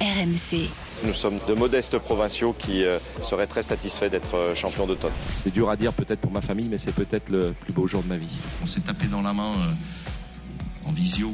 RMC. 0.00 0.68
Nous 1.04 1.12
sommes 1.12 1.38
de 1.46 1.52
modestes 1.52 1.98
provinciaux 1.98 2.54
qui 2.58 2.84
euh, 2.84 2.98
seraient 3.20 3.46
très 3.46 3.62
satisfaits 3.62 4.08
d'être 4.08 4.34
euh, 4.34 4.54
champions 4.54 4.86
d'automne. 4.86 5.12
C'est 5.34 5.52
dur 5.52 5.68
à 5.68 5.76
dire 5.76 5.92
peut-être 5.92 6.20
pour 6.20 6.32
ma 6.32 6.40
famille, 6.40 6.68
mais 6.68 6.78
c'est 6.78 6.94
peut-être 6.94 7.28
le 7.28 7.52
plus 7.52 7.74
beau 7.74 7.86
jour 7.86 8.02
de 8.02 8.08
ma 8.08 8.16
vie. 8.16 8.38
On 8.62 8.66
s'est 8.66 8.80
tapé 8.80 9.06
dans 9.06 9.20
la 9.20 9.34
main 9.34 9.52
euh, 9.52 10.88
en 10.88 10.92
visio 10.92 11.32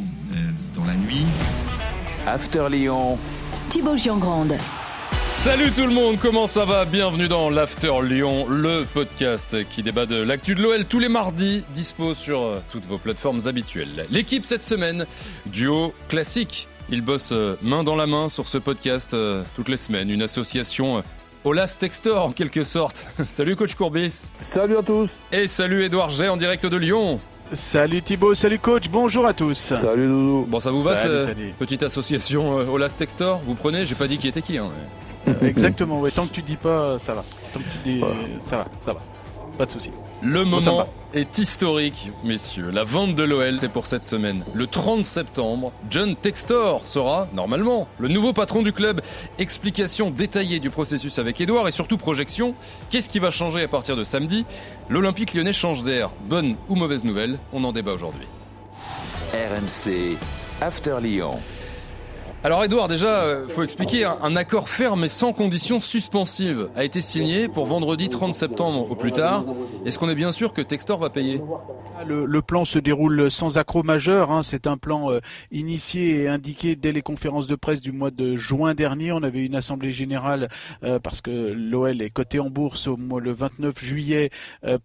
dans 0.75 0.85
la 0.85 0.95
nuit. 0.95 1.25
After 2.27 2.67
Lyon. 2.69 3.19
Thibaut 3.71 3.97
Giangrande. 3.97 4.55
Salut 5.31 5.71
tout 5.71 5.87
le 5.87 5.93
monde, 5.93 6.17
comment 6.21 6.49
ça 6.49 6.65
va? 6.65 6.85
Bienvenue 6.85 7.29
dans 7.29 7.51
l'After 7.51 7.93
Lyon, 8.03 8.47
le 8.49 8.85
podcast 8.85 9.57
qui 9.71 9.83
débat 9.83 10.07
de 10.07 10.17
l'actu 10.17 10.57
de 10.57 10.63
l'OL 10.63 10.85
tous 10.87 10.99
les 10.99 11.09
mardis, 11.09 11.63
dispo 11.73 12.15
sur 12.15 12.61
toutes 12.73 12.87
vos 12.87 12.99
plateformes 12.99 13.47
habituelles. 13.47 14.07
L'équipe 14.11 14.45
cette 14.45 14.65
semaine, 14.65 15.07
duo 15.47 15.95
classique 16.09 16.67
il 16.91 17.03
bosse 17.03 17.31
euh, 17.33 17.57
main 17.63 17.85
dans 17.85 17.97
la 17.97 18.07
main 18.07 18.29
sur 18.29 18.49
ce 18.49 18.59
podcast 18.59 19.15
euh, 19.15 19.43
toutes 19.57 19.69
les 19.69 19.77
semaines, 19.77 20.11
une 20.11 20.23
association 20.23 21.03
au 21.45 21.53
euh, 21.53 21.55
last 21.55 21.81
Textor 21.81 22.27
en 22.27 22.31
quelque 22.33 22.63
sorte. 22.65 23.07
salut 23.27 23.57
coach 23.57 23.75
Courbis. 23.75 24.31
Salut 24.41 24.77
à 24.77 24.83
tous. 24.83 25.17
Et 25.33 25.47
salut 25.47 25.85
Edouard 25.85 26.11
J 26.11 26.29
en 26.29 26.37
direct 26.37 26.67
de 26.67 26.77
Lyon. 26.77 27.21
Salut 27.53 28.03
Thibaut, 28.03 28.35
salut 28.35 28.59
coach, 28.59 28.89
bonjour 28.89 29.27
à 29.27 29.33
tous. 29.33 29.57
Salut 29.57 30.09
Doudou. 30.09 30.47
Bon, 30.49 30.59
ça 30.59 30.73
vous 30.73 30.83
va, 30.83 30.97
cette 30.97 31.57
petite 31.57 31.85
association 31.85 32.57
au 32.57 32.77
last 32.77 32.99
Textor? 32.99 33.41
Vous 33.45 33.55
prenez 33.55 33.85
J'ai 33.85 33.95
pas 33.95 34.09
dit 34.09 34.19
qui 34.19 34.29
était 34.29 34.43
qui. 34.43 34.59
Hein, 34.59 34.71
Exactement, 35.43 36.01
ouais, 36.01 36.11
tant 36.11 36.27
que 36.27 36.33
tu 36.33 36.43
dis 36.43 36.57
pas, 36.57 36.99
ça 36.99 37.15
va. 37.15 37.25
Tant 37.53 37.61
que 37.61 37.65
tu 37.65 37.79
dis, 37.85 38.01
ça 38.45 38.59
va, 38.59 38.65
ça 38.81 38.93
va. 38.93 39.01
Pas 39.57 39.67
de 39.67 39.71
soucis. 39.71 39.91
Le 40.23 40.45
moment 40.45 40.87
est 41.15 41.39
historique, 41.39 42.11
messieurs. 42.25 42.71
La 42.71 42.85
vente 42.85 43.15
de 43.15 43.23
l'OL, 43.23 43.59
c'est 43.59 43.71
pour 43.71 43.87
cette 43.87 44.05
semaine. 44.05 44.45
Le 44.55 44.67
30 44.67 45.05
septembre, 45.05 45.73
John 45.91 46.15
Textor 46.15 46.87
sera, 46.87 47.29
normalement, 47.33 47.89
le 47.99 48.09
nouveau 48.09 48.33
patron 48.35 48.63
du 48.63 48.73
club. 48.73 49.01
Explication 49.39 50.11
détaillée 50.11 50.61
du 50.61 50.69
processus 50.69 51.19
avec 51.19 51.41
Edouard 51.41 51.69
et 51.69 51.73
surtout 51.73 51.97
projection. 51.97 52.55
Qu'est-ce 52.91 53.09
qui 53.09 53.19
va 53.19 53.31
changer 53.31 53.63
à 53.63 53.69
partir 53.69 53.97
de 53.97 54.05
samedi? 54.05 54.45
L'Olympique 54.91 55.33
lyonnais 55.33 55.55
change 55.55 55.83
d'air. 55.85 56.11
Bonne 56.27 56.57
ou 56.69 56.75
mauvaise 56.75 57.05
nouvelle 57.05 57.39
On 57.53 57.65
en 57.65 57.73
débat 57.73 57.93
aujourd'hui. 57.93 58.27
RMC 59.33 60.17
After 60.61 60.97
Lyon. 61.01 61.39
Alors 62.45 62.63
Edouard, 62.63 62.87
déjà, 62.87 63.25
il 63.25 63.29
euh, 63.29 63.49
faut 63.49 63.63
expliquer, 63.63 64.05
un, 64.05 64.37
accord 64.37 64.69
ferme 64.69 65.05
et 65.05 65.09
sans 65.09 65.33
conditions 65.33 65.81
suspensives 65.81 66.69
a 66.77 66.85
été 66.85 67.01
signé 67.01 67.49
pour 67.49 67.67
vendredi 67.67 68.09
30 68.09 68.35
septembre 68.35 68.91
au 68.91 68.95
plus 68.95 69.11
tard. 69.11 69.45
Est-ce 69.85 69.99
qu'on 69.99 70.09
est 70.09 70.15
bien 70.15 70.33
sûr 70.33 70.53
que 70.53 70.61
Textor 70.61 71.01
va 71.01 71.09
payer? 71.09 71.41
Le, 72.07 72.43
plan 72.43 72.65
se 72.65 72.79
déroule 72.79 73.31
sans 73.31 73.59
accroc 73.59 73.83
majeur. 73.83 74.31
Hein. 74.31 74.43
C'est 74.43 74.67
un 74.67 74.77
plan 74.77 75.11
euh, 75.11 75.21
initié 75.51 76.23
et 76.23 76.29
indiqué 76.29 76.77
dès 76.77 76.93
les 76.93 77.01
conférences 77.01 77.47
de 77.47 77.57
presse 77.57 77.81
du 77.81 77.91
mois 77.91 78.11
de 78.11 78.37
juin 78.37 78.75
dernier. 78.75 79.13
On 79.13 79.23
avait 79.23 79.45
une 79.45 79.57
assemblée 79.57 79.91
générale 79.91 80.49
euh, 80.85 81.01
parce 81.01 81.23
que 81.23 81.53
l'OL 81.53 82.03
est 82.03 82.11
coté 82.11 82.39
en 82.39 82.51
bourse 82.51 82.87
au 82.87 82.99
mois, 82.99 83.21
le 83.21 83.33
29 83.33 83.83
juillet 83.83 84.31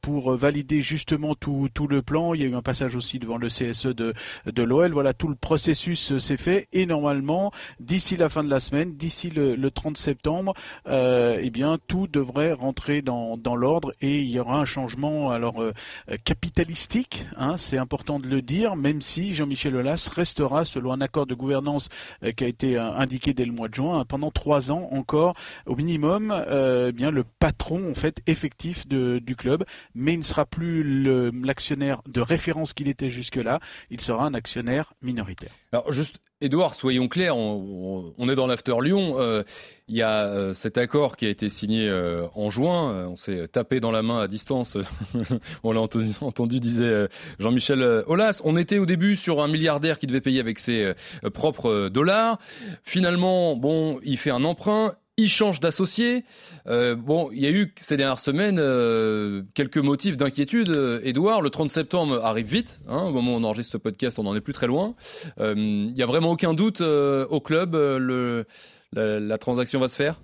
pour 0.02 0.36
valider 0.36 0.82
justement 0.82 1.36
tout, 1.36 1.68
tout, 1.74 1.88
le 1.88 2.02
plan. 2.02 2.34
Il 2.34 2.42
y 2.42 2.46
a 2.46 2.48
eu 2.48 2.56
un 2.56 2.62
passage 2.62 2.96
aussi 2.96 3.20
devant 3.20 3.38
le 3.38 3.50
CSE 3.50 3.88
de, 3.88 4.14
de 4.46 4.64
l'OL. 4.64 4.94
Voilà, 4.94 5.14
tout 5.14 5.28
le 5.28 5.36
processus 5.36 6.18
s'est 6.18 6.38
fait 6.38 6.70
et 6.72 6.86
normalement 6.86 7.51
d'ici 7.80 8.18
la 8.18 8.30
fin 8.30 8.44
de 8.44 8.50
la 8.50 8.60
semaine, 8.60 8.96
d'ici 8.96 9.30
le, 9.30 9.72
30 9.72 9.98
septembre, 9.98 10.54
euh, 10.88 11.40
eh 11.42 11.52
tout 11.88 12.08
devrait 12.08 12.54
rentrer 12.54 13.02
dans, 13.02 13.38
l'ordre 13.56 13.92
et 14.02 14.20
il 14.20 14.30
y 14.30 14.40
aura 14.40 14.58
un 14.58 14.66
changement 14.66 15.32
alors 15.32 15.62
euh, 15.62 15.74
capitalistique, 16.24 17.26
hein, 17.38 17.58
c'est 17.58 17.78
important 17.78 18.20
de 18.20 18.28
le 18.28 18.42
dire, 18.42 18.76
même 18.76 19.02
si 19.02 19.36
Jean-Michel 19.36 19.76
Aulas 19.76 20.10
restera 20.14 20.66
selon 20.66 20.92
un 20.94 21.02
accord 21.02 21.26
de 21.26 21.36
gouvernance 21.36 21.90
euh, 22.24 22.32
qui 22.32 22.44
a 22.44 22.48
été 22.48 22.78
indiqué 22.78 23.34
dès 23.34 23.46
le 23.46 23.52
mois 23.52 23.68
de 23.68 23.76
juin 23.76 24.00
hein, 24.00 24.06
pendant 24.06 24.32
trois 24.32 24.72
ans 24.72 24.88
encore 24.92 25.36
au 25.66 25.76
minimum, 25.76 26.34
eh 26.50 26.92
bien 26.92 27.12
le 27.12 27.24
patron 27.24 27.92
en 27.92 27.96
fait 27.96 28.22
effectif 28.28 28.88
du 28.88 29.36
club, 29.36 29.66
mais 29.96 30.14
il 30.14 30.20
ne 30.20 30.24
sera 30.24 30.46
plus 30.46 30.84
l'actionnaire 31.32 32.02
de 32.08 32.22
référence 32.22 32.74
qu'il 32.74 32.88
était 32.88 33.10
jusque-là, 33.10 33.60
il 33.90 34.02
sera 34.02 34.26
un 34.26 34.34
actionnaire 34.34 34.94
minoritaire. 35.02 35.52
Edouard, 36.42 36.74
soyons 36.74 37.08
clairs, 37.08 37.38
on, 37.38 38.30
est 38.30 38.36
dans 38.36 38.48
l'after 38.48 38.74
Lyon. 38.82 39.18
Euh, 39.20 39.44
il 39.88 39.96
y 39.96 40.02
a 40.02 40.26
euh, 40.26 40.54
cet 40.54 40.78
accord 40.80 41.16
qui 41.16 41.28
a 41.28 41.30
été 41.30 41.50
signé 41.50 41.88
euh, 41.88 42.26
en 42.34 42.50
juin. 42.50 43.08
on 43.08 43.16
s'est 43.16 43.48
tapé 43.48 43.80
dans 43.80 43.92
la 43.92 44.02
main 44.02 44.20
à 44.20 44.28
distance. 44.28 44.76
on 45.64 45.72
l'a 45.72 45.82
entendu, 45.82 46.60
disait 46.60 47.08
Jean-Michel 47.38 48.04
Aulas. 48.08 48.42
On 48.44 48.58
était 48.58 48.80
au 48.80 48.88
début 48.88 49.16
sur 49.16 49.44
un 49.44 49.48
milliardaire 49.48 50.00
qui 50.00 50.08
devait 50.08 50.22
payer 50.22 50.40
avec 50.40 50.58
ses 50.58 50.94
propres 51.34 51.90
dollars. 51.90 52.40
Finalement, 52.84 53.56
bon, 53.56 54.00
il 54.04 54.18
fait 54.18 54.32
un 54.32 54.44
emprunt 54.44 54.94
il 55.18 55.30
change 55.30 55.60
d'associé. 55.60 56.26
Euh, 56.68 56.96
bon, 56.96 57.30
il 57.32 57.42
y 57.42 57.48
a 57.48 57.52
eu 57.52 57.74
ces 57.78 57.98
dernières 57.98 58.20
semaines 58.20 58.60
euh, 58.60 59.44
quelques 59.54 59.78
motifs 59.78 60.18
d'inquiétude. 60.18 61.02
Edouard, 61.04 61.42
le 61.42 61.50
30 61.50 61.70
septembre 61.70 62.24
arrive 62.24 62.48
vite. 62.48 62.82
Hein, 62.88 63.04
au 63.04 63.12
moment 63.12 63.34
où 63.34 63.38
on 63.38 63.44
enregistre 63.44 63.74
ce 63.74 63.78
podcast, 63.78 64.20
on 64.20 64.24
n'en 64.24 64.36
est 64.36 64.42
plus 64.42 64.54
très 64.54 64.68
loin. 64.68 64.96
Euh, 65.40 65.54
il 65.56 65.94
n'y 65.94 66.04
a 66.04 66.08
vraiment 66.08 66.32
aucun 66.32 66.54
doute 66.54 66.82
au 66.82 67.42
club. 67.42 67.76
Le, 67.76 68.46
la 68.94 69.38
transaction 69.38 69.80
va 69.80 69.88
se 69.88 69.96
faire? 69.96 70.20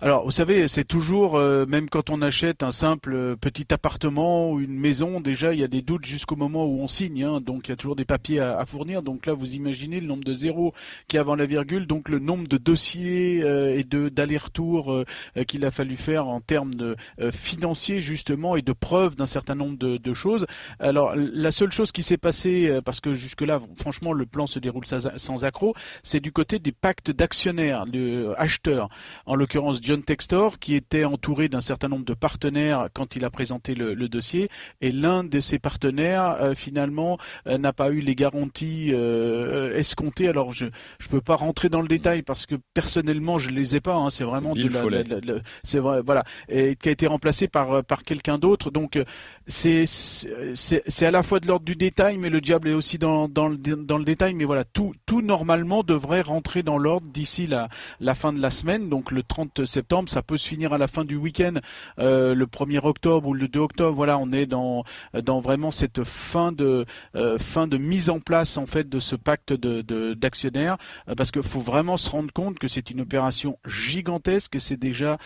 Alors, 0.00 0.24
vous 0.24 0.30
savez, 0.30 0.68
c'est 0.68 0.84
toujours, 0.84 1.36
euh, 1.36 1.66
même 1.66 1.88
quand 1.88 2.10
on 2.10 2.22
achète 2.22 2.62
un 2.62 2.70
simple 2.70 3.14
euh, 3.14 3.36
petit 3.36 3.72
appartement 3.72 4.50
ou 4.50 4.60
une 4.60 4.74
maison, 4.74 5.20
déjà, 5.20 5.52
il 5.52 5.60
y 5.60 5.64
a 5.64 5.68
des 5.68 5.82
doutes 5.82 6.06
jusqu'au 6.06 6.36
moment 6.36 6.66
où 6.66 6.80
on 6.80 6.88
signe. 6.88 7.22
Hein, 7.22 7.40
donc, 7.40 7.68
il 7.68 7.70
y 7.70 7.74
a 7.74 7.76
toujours 7.76 7.96
des 7.96 8.04
papiers 8.04 8.40
à, 8.40 8.64
fournir. 8.64 9.02
Donc 9.02 9.26
là, 9.26 9.34
vous 9.34 9.54
imaginez 9.54 10.00
le 10.00 10.06
nombre 10.06 10.24
de 10.24 10.32
zéros 10.32 10.72
qui 11.08 11.18
avant 11.18 11.34
la 11.34 11.46
virgule, 11.46 11.86
donc 11.86 12.08
le 12.08 12.18
nombre 12.18 12.48
de 12.48 12.56
dossiers 12.56 13.42
euh, 13.42 13.76
et 13.76 13.84
de 13.84 14.08
d'aller-retour 14.08 15.04
qu'il 15.46 15.64
a 15.64 15.70
fallu 15.70 15.96
faire 15.96 16.26
en 16.28 16.40
termes 16.40 16.74
de 16.74 16.96
financiers 17.30 18.00
justement 18.00 18.56
et 18.56 18.62
de 18.62 18.72
preuves 18.72 19.16
d'un 19.16 19.26
certain 19.26 19.54
nombre 19.54 19.78
de, 19.78 19.96
de, 19.96 20.14
choses. 20.14 20.46
Alors, 20.78 21.14
la 21.16 21.52
seule 21.52 21.72
chose 21.72 21.92
qui 21.92 22.02
s'est 22.02 22.18
passée, 22.18 22.80
parce 22.84 23.00
que 23.00 23.14
jusque-là, 23.14 23.60
franchement, 23.76 24.12
le 24.12 24.26
plan 24.26 24.46
se 24.46 24.58
déroule 24.58 24.84
sans, 24.84 25.16
sans 25.16 25.44
accroc, 25.44 25.74
c'est 26.02 26.20
du 26.20 26.32
côté 26.32 26.58
des 26.58 26.72
pactes 26.72 27.10
d'actionnaires, 27.10 27.84
le 27.86 28.34
acheteur, 28.38 28.88
en 29.26 29.34
l'occurrence 29.34 29.80
John 29.82 30.02
Textor, 30.02 30.60
qui 30.60 30.76
était 30.76 31.04
entouré 31.04 31.48
d'un 31.48 31.60
certain 31.60 31.88
nombre 31.88 32.04
de 32.04 32.14
partenaires 32.14 32.88
quand 32.94 33.16
il 33.16 33.24
a 33.24 33.30
présenté 33.30 33.74
le, 33.74 34.08
dossier, 34.08 34.48
et 34.80 34.92
l'un 34.92 35.24
de 35.24 35.40
ces 35.40 35.58
partenaires, 35.58 36.36
euh, 36.40 36.54
finalement, 36.54 37.18
euh, 37.48 37.58
n'a 37.58 37.72
pas 37.72 37.90
eu 37.90 38.00
les 38.00 38.14
garanties 38.14 38.90
euh, 38.92 39.76
escomptées. 39.76 40.28
Alors, 40.28 40.52
je 40.52 40.66
ne 40.66 40.70
peux 41.10 41.20
pas 41.20 41.34
rentrer 41.34 41.68
dans 41.68 41.80
le 41.80 41.88
détail 41.88 42.22
parce 42.22 42.46
que 42.46 42.54
personnellement, 42.74 43.40
je 43.40 43.50
les 43.50 43.74
ai 43.74 43.80
pas. 43.80 43.94
Hein. 43.94 44.10
c'est 44.10 44.24
vraiment 44.24 44.54
de 44.54 44.68
la, 44.68 45.34
c'est 45.64 45.80
vrai, 45.80 46.00
voilà, 46.00 46.24
et 46.48 46.76
qui 46.76 46.88
a 46.88 46.92
été 46.92 47.06
remplacé 47.08 47.48
par 47.48 47.84
par 47.84 48.04
quelqu'un 48.04 48.38
d'autre. 48.38 48.70
Donc, 48.70 48.98
c'est 49.46 51.06
à 51.06 51.10
la 51.10 51.22
fois 51.22 51.40
de 51.40 51.46
l'ordre 51.46 51.64
du 51.64 51.76
détail, 51.76 52.18
mais 52.18 52.30
le 52.30 52.40
diable 52.40 52.68
est 52.68 52.74
aussi 52.74 52.98
dans 52.98 53.28
dans 53.28 53.48
le 53.48 53.56
dans 53.56 53.98
le 53.98 54.04
détail. 54.04 54.34
Mais 54.34 54.44
voilà, 54.44 54.64
tout 54.64 54.94
tout 55.06 55.22
normalement 55.22 55.82
devrait 55.82 56.22
rentrer 56.22 56.62
dans 56.62 56.78
l'ordre 56.78 57.06
d'ici 57.08 57.46
la 57.46 57.68
la 58.00 58.14
fin 58.14 58.32
de 58.32 58.40
la 58.40 58.50
semaine, 58.50 58.88
donc 58.88 59.10
le 59.10 59.22
30 59.22 59.64
septembre 59.64 60.08
ça 60.08 60.22
peut 60.22 60.36
se 60.36 60.46
finir 60.48 60.72
à 60.72 60.78
la 60.78 60.86
fin 60.86 61.04
du 61.04 61.16
week-end, 61.16 61.54
euh, 61.98 62.34
le 62.34 62.46
1er 62.46 62.84
octobre 62.84 63.28
ou 63.28 63.34
le 63.34 63.48
2 63.48 63.60
octobre. 63.60 63.94
Voilà, 63.94 64.18
on 64.18 64.30
est 64.32 64.46
dans, 64.46 64.84
dans 65.14 65.40
vraiment 65.40 65.70
cette 65.70 66.04
fin 66.04 66.52
de, 66.52 66.84
euh, 67.16 67.38
fin 67.38 67.66
de 67.66 67.78
mise 67.78 68.10
en 68.10 68.20
place 68.20 68.56
en 68.56 68.66
fait 68.66 68.88
de 68.88 68.98
ce 68.98 69.16
pacte 69.16 69.52
de, 69.52 70.14
d'actionnaires, 70.14 70.76
euh, 71.08 71.14
parce 71.14 71.30
qu'il 71.30 71.42
faut 71.42 71.60
vraiment 71.60 71.96
se 71.96 72.10
rendre 72.10 72.32
compte 72.32 72.58
que 72.58 72.68
c'est 72.68 72.90
une 72.90 73.00
opération 73.00 73.58
gigantesque, 73.66 74.56
c'est 74.60 74.76
déjà 74.76 75.18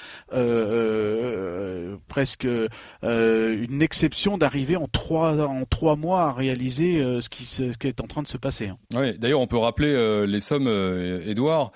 presque 2.08 2.46
une 3.02 3.82
d'arriver 4.38 4.76
en 4.76 4.88
trois, 4.88 5.38
en 5.46 5.64
trois 5.64 5.96
mois 5.96 6.22
à 6.22 6.32
réaliser 6.32 6.98
ce, 7.20 7.28
qui 7.28 7.44
ce 7.44 7.76
qui 7.76 7.88
est 7.88 8.00
en 8.00 8.06
train 8.06 8.22
de 8.22 8.26
se 8.26 8.36
passer. 8.36 8.68
Hein. 8.68 8.78
Oui, 8.94 9.16
d'ailleurs, 9.18 9.40
on 9.40 9.46
peut 9.46 9.58
rappeler 9.58 10.26
les 10.26 10.40
sommes, 10.40 10.68
Edouard, 11.26 11.72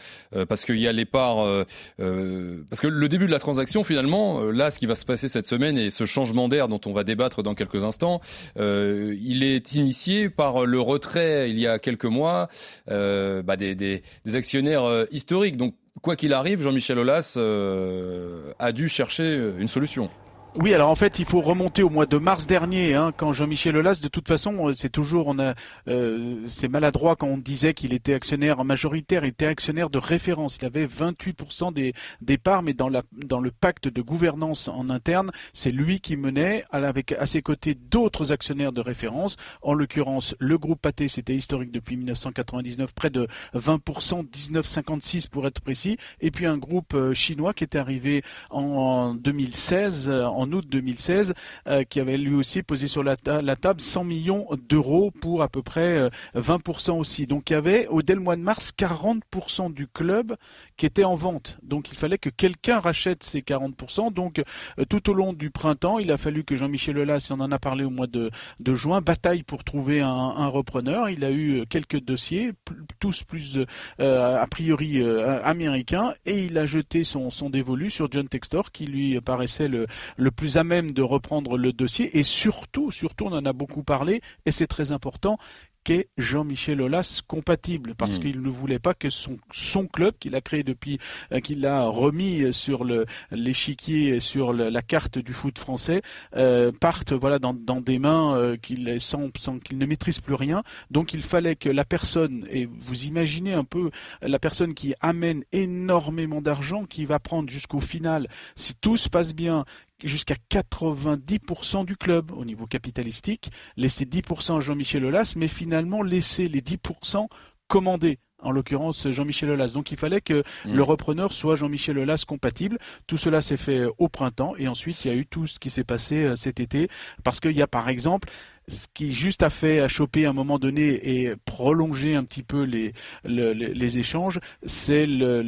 parce 0.49 0.65
qu'il 0.65 0.79
y 0.79 0.89
a 0.89 0.93
les 0.93 1.05
parts 1.05 1.65
parce 1.99 2.81
que 2.81 2.87
le 2.87 3.09
début 3.09 3.27
de 3.27 3.31
la 3.31 3.39
transaction, 3.39 3.85
finalement, 3.85 4.41
euh, 4.41 4.51
là, 4.53 4.71
ce 4.71 4.79
qui 4.79 4.87
va 4.87 4.95
se 4.95 5.05
passer 5.05 5.29
cette 5.29 5.47
semaine 5.47 5.77
et 5.77 5.91
ce 5.91 6.05
changement 6.05 6.49
d'air 6.49 6.69
dont 6.69 6.81
on 6.87 6.93
va 6.93 7.05
débattre 7.05 7.43
dans 7.43 7.55
quelques 7.55 7.83
instants, 7.83 8.21
euh, 8.59 9.17
il 9.21 9.43
est 9.43 9.75
initié 9.75 10.31
par 10.31 10.67
le 10.67 10.81
retrait, 10.81 11.51
il 11.51 11.59
y 11.59 11.67
a 11.67 11.79
quelques 11.79 12.05
mois, 12.05 12.49
euh, 12.91 13.43
bah, 13.43 13.57
des, 13.57 14.03
actionnaires 14.33 14.85
euh, 14.85 15.05
historiques. 15.11 15.57
Donc, 15.57 15.75
quoi 16.03 16.17
qu'il 16.17 16.33
arrive, 16.33 16.63
Jean-Michel 16.63 16.99
Aulas 16.99 17.35
euh, 17.37 18.53
a 18.59 18.73
dû 18.73 18.89
chercher 18.89 19.53
une 19.59 19.69
solution. 19.69 20.09
Oui, 20.57 20.75
alors 20.75 20.91
en 20.91 20.97
fait, 20.97 21.21
il 21.21 21.25
faut 21.25 21.41
remonter 21.41 21.85
au 21.85 21.91
mois 21.91 22.07
de 22.07 22.19
mars 22.19 22.45
dernier, 22.45 22.95
hein, 22.95 23.13
quand 23.17 23.33
Jean-Michel 23.33 23.77
Aulas, 23.77 24.01
de 24.03 24.09
toute 24.09 24.27
façon, 24.27 24.69
euh, 24.69 24.75
c'est 24.75 24.89
toujours, 24.89 25.29
on 25.29 25.39
a, 25.39 25.55
euh, 25.87 26.41
c'est 26.49 26.67
maladroit 26.67 27.15
quand 27.15 27.29
on 27.29 27.39
disait 27.39 27.73
qu'il 27.73 27.95
était 27.95 28.15
actionnaire 28.15 28.65
majoritaire, 28.65 29.25
il 29.25 29.29
était 29.29 29.47
actionnaire 29.47 29.91
de 29.91 29.99
référence. 29.99 30.59
Il 30.61 30.65
avait 30.65 30.87
28% 30.87 31.73
des, 31.73 31.93
des 32.21 32.37
parts, 32.37 32.65
mais 32.65 32.75
dans, 32.75 32.89
la, 32.89 33.05
dans 33.13 33.39
le 33.39 33.53
pacte 33.53 33.87
de 33.87 34.03
gouvernance 34.03 34.67
en 34.67 34.91
interne, 34.91 35.31
c'est 35.53 35.71
lui 35.71 36.01
qui 36.01 36.17
menait, 36.17 36.65
avec 36.73 37.13
à 37.13 37.27
ses 37.27 37.43
côtés 37.43 37.77
d'autres 37.77 38.33
actionnaires 38.33 38.73
de 38.73 38.81
référence. 38.81 39.37
En 39.63 39.73
l'occurrence, 39.73 40.35
le 40.41 40.59
groupe 40.59 40.81
Pathé, 40.83 41.07
c'était 41.07 41.37
historique 41.37 41.71
depuis 41.71 41.97
1999, 41.97 42.93
près 42.93 43.11
de 43.11 43.29
20%, 43.55 44.29
19,56 44.29 45.29
pour 45.29 45.47
être 45.47 45.61
précis, 45.61 45.97
et 46.21 46.33
puis 46.33 46.47
un 46.47 46.59
groupe 46.59 46.95
euh, 46.95 47.15
chinois 47.15 47.55
qui 47.55 47.63
était 47.63 47.79
arrivé 47.79 48.25
en 48.51 49.15
2016 49.15 50.11
en 50.11 50.40
août 50.53 50.65
2016, 50.69 51.35
euh, 51.67 51.85
qui 51.85 52.01
avait 52.01 52.17
lui 52.17 52.35
aussi 52.35 52.63
posé 52.63 52.89
sur 52.89 53.03
la, 53.03 53.17
table 53.17 53.81
100 53.81 54.05
millions 54.05 54.47
d'euros 54.69 55.11
pour 55.11 55.43
à 55.43 55.49
peu 55.49 55.63
près 55.63 56.09
20% 56.35 56.91
euh, 56.91 56.95
aussi. 56.95 57.27
Donc 57.27 57.51
il 57.51 57.55
y 57.55 57.57
avait, 57.57 57.89
dès 58.05 58.15
le 58.15 58.21
mois 58.21 58.37
de 58.37 58.43
mars, 58.43 58.73
40% 58.77 59.73
du 59.73 59.87
club 59.87 60.37
qui 60.77 60.87
était 60.87 61.05
en 61.05 61.15
vente. 61.15 61.59
Donc 61.63 61.91
il 61.93 61.97
fallait 61.97 62.19
que 62.19 62.31
quelqu'un 62.31 62.79
rachète 62.79 63.23
ces 63.23 63.41
40%. 63.41 64.13
Donc 64.13 64.39
euh, 64.79 64.85
tout 64.89 65.11
au 65.11 65.15
long 65.15 65.33
du 65.33 65.51
printemps, 65.51 65.99
il 65.99 66.13
a 66.13 66.17
fallu 66.17 66.45
que 66.45 66.57
Jean-Michel 66.57 66.99
Aulas, 66.99 67.29
on 67.31 67.41
en 67.41 67.53
a 67.53 67.59
parlé 67.59 67.85
au 67.85 67.91
mois 67.91 68.07
de, 68.07 68.31
juin, 68.75 69.01
bataille 69.01 69.43
pour 69.43 69.65
trouver 69.65 70.01
un, 70.01 70.47
repreneur. 70.47 71.11
Il 71.11 71.25
a 71.25 71.31
eu 71.31 71.65
quelques 71.69 72.01
dossiers, 72.01 72.53
tous 72.99 73.25
plus 73.25 73.59
a 73.99 74.47
priori 74.49 75.03
américains, 75.45 76.15
et 76.27 76.45
il 76.45 76.59
a 76.59 76.67
jeté 76.67 77.05
son, 77.05 77.31
dévolu 77.51 77.91
sur 77.91 78.11
John 78.11 78.29
Textor, 78.29 78.73
qui 78.73 78.87
lui 78.87 79.21
paraissait 79.21 79.69
le 79.69 80.30
plus 80.31 80.57
à 80.57 80.65
même 80.65 80.91
de 80.93 81.03
reprendre 81.03 81.57
le 81.57 81.73
dossier. 81.73 82.19
Et 82.19 82.23
surtout, 82.23 82.91
surtout, 82.91 83.27
on 83.27 83.33
en 83.33 83.45
a 83.45 83.53
beaucoup 83.53 83.83
parlé 83.83 84.21
et 84.47 84.51
c'est 84.51 84.67
très 84.67 84.93
important, 84.93 85.39
qu'est 85.85 86.09
Jean-Michel 86.19 86.81
Aulas 86.81 87.23
compatible. 87.27 87.95
Parce 87.95 88.19
hmm. 88.19 88.23
qu'il 88.23 88.43
ne 88.43 88.49
voulait 88.49 88.79
pas 88.79 88.95
que 88.95 89.11
son, 89.11 89.39
son 89.53 89.87
club 89.87 90.15
qu'il 90.19 90.35
a 90.35 90.41
créé 90.41 90.63
depuis 90.63 90.99
euh, 91.33 91.41
qu'il 91.41 91.61
l'a 91.61 91.87
remis 91.87 92.53
sur 92.53 92.85
l'échiquier 93.31 94.21
sur 94.21 94.53
la 94.53 94.83
carte 94.83 95.19
du 95.19 95.33
foot 95.33 95.59
français 95.59 96.03
euh, 96.37 96.73
parte 96.73 97.13
voilà 97.13 97.39
dans, 97.39 97.55
des 97.55 97.99
mains 97.99 98.37
euh, 98.37 98.57
qu'il 98.57 99.01
sans, 99.01 99.29
sans 99.39 99.59
qu'il 99.59 99.79
ne 99.79 99.87
maîtrise 99.87 100.21
plus 100.21 100.35
rien. 100.35 100.63
Donc 100.91 101.15
il 101.15 101.23
fallait 101.23 101.57
que 101.57 101.69
la 101.69 101.85
personne 101.85 102.47
et 102.51 102.67
vous 102.67 103.05
imaginez 103.05 103.53
un 103.53 103.65
peu 103.65 103.91
la 104.23 104.39
personne 104.39 104.75
qui 104.75 104.95
amène 105.01 105.45
énormément 105.53 106.41
d'argent 106.41 106.85
qui 106.85 107.05
va 107.05 107.19
prendre 107.19 107.49
jusqu'au 107.51 107.81
final 107.81 108.29
si 108.55 108.75
tout 108.75 108.97
se 108.97 109.09
passe 109.09 109.35
bien 109.35 109.65
jusqu'à 110.05 110.37
90% 110.51 111.85
du 111.85 111.97
club 111.97 112.31
au 112.33 112.45
niveau 112.45 112.67
capitalistique, 112.67 113.51
laisser 113.77 114.05
10% 114.05 114.59
à 114.59 114.61
Jean-Michel 114.61 115.05
Aulas, 115.05 115.35
mais 115.37 115.49
finalement 115.49 116.03
laisser 116.03 116.49
les 116.49 116.61
10% 116.61 117.27
commandés 117.69 118.19
en 118.43 118.51
l'occurrence 118.51 119.09
Jean-Michel 119.09 119.51
Aulas. 119.51 119.73
Donc 119.75 119.93
il 119.93 119.99
fallait 119.99 120.21
que 120.21 120.43
mmh. 120.65 120.73
le 120.73 120.83
repreneur 120.83 121.33
soit 121.33 121.57
Jean-Michel 121.57 121.99
Aulas 121.99 122.25
compatible. 122.27 122.79
Tout 123.07 123.17
cela 123.17 123.41
s'est 123.41 123.57
fait 123.57 123.85
au 123.99 124.09
printemps 124.09 124.55
et 124.57 124.69
ensuite 124.69 125.05
il 125.05 125.09
y 125.09 125.15
a 125.15 125.17
eu 125.17 125.27
tout 125.27 125.47
ce 125.47 125.59
qui 125.59 125.71
s'est 125.71 125.85
passé 125.85 126.25
euh, 126.25 126.37
cet 126.37 126.61
été 126.61 126.89
parce 127.23 127.41
qu'il 127.41 127.53
y 127.53 127.63
a 127.63 127.67
par 127.67 127.89
exemple 127.89 128.29
ce 128.69 128.87
qui 128.93 129.13
juste 129.13 129.43
a 129.43 129.51
fait 129.51 129.81
à 129.81 129.89
choper 129.89 130.27
à 130.27 130.31
un 130.31 130.33
moment 130.33 130.59
donné 130.59 131.21
et 131.21 131.35
prolonger 131.45 132.15
un 132.15 132.25
petit 132.25 132.43
peu 132.43 132.63
les, 132.63 132.93
les, 133.25 133.99
échanges, 133.99 134.39
c'est 134.65 135.07
le, 135.07 135.43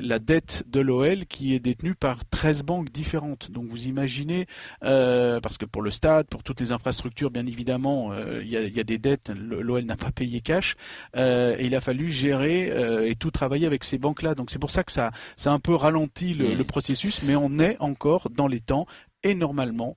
la 0.00 0.18
dette 0.18 0.64
de 0.68 0.80
l'OL 0.80 1.26
qui 1.26 1.54
est 1.54 1.60
détenue 1.60 1.94
par 1.94 2.24
13 2.26 2.62
banques 2.62 2.90
différentes. 2.90 3.50
Donc 3.50 3.66
vous 3.66 3.86
imaginez, 3.86 4.46
euh, 4.84 5.40
parce 5.40 5.58
que 5.58 5.64
pour 5.64 5.82
le 5.82 5.90
stade, 5.90 6.26
pour 6.28 6.42
toutes 6.42 6.60
les 6.60 6.72
infrastructures, 6.72 7.30
bien 7.30 7.46
évidemment, 7.46 8.12
euh, 8.12 8.42
il 8.42 8.48
y, 8.48 8.80
a, 8.80 8.84
des 8.84 8.98
dettes, 8.98 9.30
l'OL 9.30 9.84
n'a 9.84 9.96
pas 9.96 10.12
payé 10.12 10.40
cash, 10.40 10.76
euh, 11.16 11.56
et 11.58 11.66
il 11.66 11.74
a 11.74 11.80
fallu 11.80 12.10
gérer 12.10 13.08
et 13.08 13.14
tout 13.16 13.30
travailler 13.30 13.66
avec 13.66 13.84
ces 13.84 13.98
banques-là. 13.98 14.34
Donc 14.34 14.50
c'est 14.50 14.58
pour 14.58 14.70
ça 14.70 14.84
que 14.84 14.92
ça, 14.92 15.10
ça 15.36 15.50
a 15.50 15.52
un 15.52 15.60
peu 15.60 15.74
ralenti 15.74 16.34
le, 16.34 16.54
mmh. 16.54 16.58
le 16.58 16.64
processus, 16.64 17.22
mais 17.24 17.36
on 17.36 17.58
est 17.58 17.76
encore 17.80 18.30
dans 18.30 18.46
les 18.46 18.60
temps 18.60 18.86
et 19.22 19.34
normalement 19.34 19.96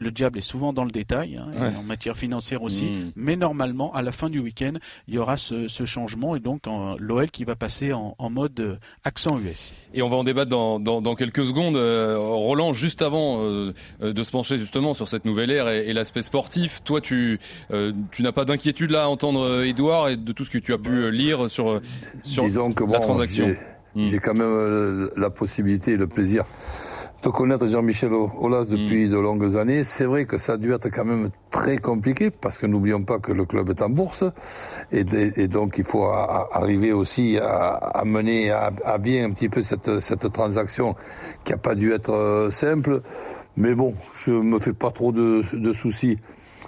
le 0.00 0.10
diable 0.10 0.38
est 0.38 0.42
souvent 0.42 0.72
dans 0.72 0.84
le 0.84 0.90
détail, 0.90 1.36
hein, 1.36 1.72
en 1.78 1.82
matière 1.82 2.16
financière 2.16 2.62
aussi, 2.62 2.84
hmm. 2.84 3.12
mais 3.14 3.36
normalement, 3.36 3.92
à 3.94 4.02
la 4.02 4.10
fin 4.10 4.28
du 4.28 4.40
week-end, 4.40 4.72
il 5.06 5.14
y 5.14 5.18
aura 5.18 5.36
ce, 5.36 5.68
changement 5.84 6.34
et 6.34 6.40
donc 6.40 6.62
l'OL 6.98 7.30
qui 7.30 7.44
va 7.44 7.54
passer 7.54 7.92
en, 7.92 8.14
mode 8.30 8.58
euh, 8.58 8.76
accent 9.04 9.38
US. 9.38 9.74
Et 9.92 10.02
on 10.02 10.08
va 10.08 10.16
en 10.16 10.24
débattre 10.24 10.50
dans, 10.50 11.14
quelques 11.14 11.44
secondes. 11.44 11.76
Euh, 11.76 12.16
Roland, 12.18 12.72
juste 12.72 13.02
avant 13.02 13.42
euh, 13.42 13.72
de 14.00 14.22
se 14.22 14.30
pencher 14.30 14.56
justement 14.56 14.94
sur 14.94 15.08
cette 15.08 15.24
nouvelle 15.24 15.50
ère 15.50 15.68
et, 15.68 15.92
l'aspect 15.92 16.22
sportif, 16.22 16.80
toi, 16.84 17.00
tu, 17.00 17.38
tu 18.10 18.22
n'as 18.22 18.32
pas 18.32 18.44
d'inquiétude 18.44 18.90
là 18.90 19.04
à 19.04 19.06
entendre 19.06 19.62
Edouard 19.62 20.08
et 20.08 20.16
de 20.16 20.32
tout 20.32 20.44
ce 20.44 20.50
que 20.50 20.58
tu 20.58 20.72
as 20.72 20.78
pu 20.78 21.10
lire 21.12 21.48
sur, 21.48 21.80
sur 22.22 22.44
la 22.46 22.98
transaction 22.98 23.54
J'ai 23.94 24.16
hmm. 24.16 24.20
quand 24.20 24.34
même 24.34 25.10
la 25.16 25.30
possibilité 25.30 25.92
et 25.92 25.96
le 25.96 26.08
plaisir 26.08 26.44
de 27.24 27.30
connaître 27.30 27.66
Jean-Michel 27.66 28.12
Aulas 28.12 28.66
depuis 28.66 29.06
mm. 29.06 29.10
de 29.10 29.18
longues 29.18 29.56
années. 29.56 29.82
C'est 29.82 30.04
vrai 30.04 30.26
que 30.26 30.36
ça 30.36 30.54
a 30.54 30.56
dû 30.58 30.72
être 30.72 30.90
quand 30.90 31.06
même 31.06 31.30
très 31.50 31.78
compliqué 31.78 32.30
parce 32.30 32.58
que 32.58 32.66
n'oublions 32.66 33.02
pas 33.02 33.18
que 33.18 33.32
le 33.32 33.46
club 33.46 33.70
est 33.70 33.80
en 33.80 33.88
bourse 33.88 34.24
et, 34.92 35.04
donc 35.48 35.78
il 35.78 35.84
faut 35.84 36.04
arriver 36.04 36.92
aussi 36.92 37.38
à, 37.38 38.02
mener 38.04 38.50
à, 38.50 38.98
bien 38.98 39.24
un 39.24 39.30
petit 39.30 39.48
peu 39.48 39.62
cette, 39.62 40.00
cette 40.00 40.30
transaction 40.32 40.96
qui 41.44 41.52
n'a 41.52 41.58
pas 41.58 41.74
dû 41.74 41.92
être 41.92 42.12
euh, 42.12 42.50
simple. 42.50 43.00
Mais 43.56 43.74
bon, 43.74 43.94
je 44.24 44.32
me 44.32 44.58
fais 44.58 44.74
pas 44.74 44.90
trop 44.90 45.12
de, 45.12 45.42
de 45.54 45.72
soucis 45.72 46.18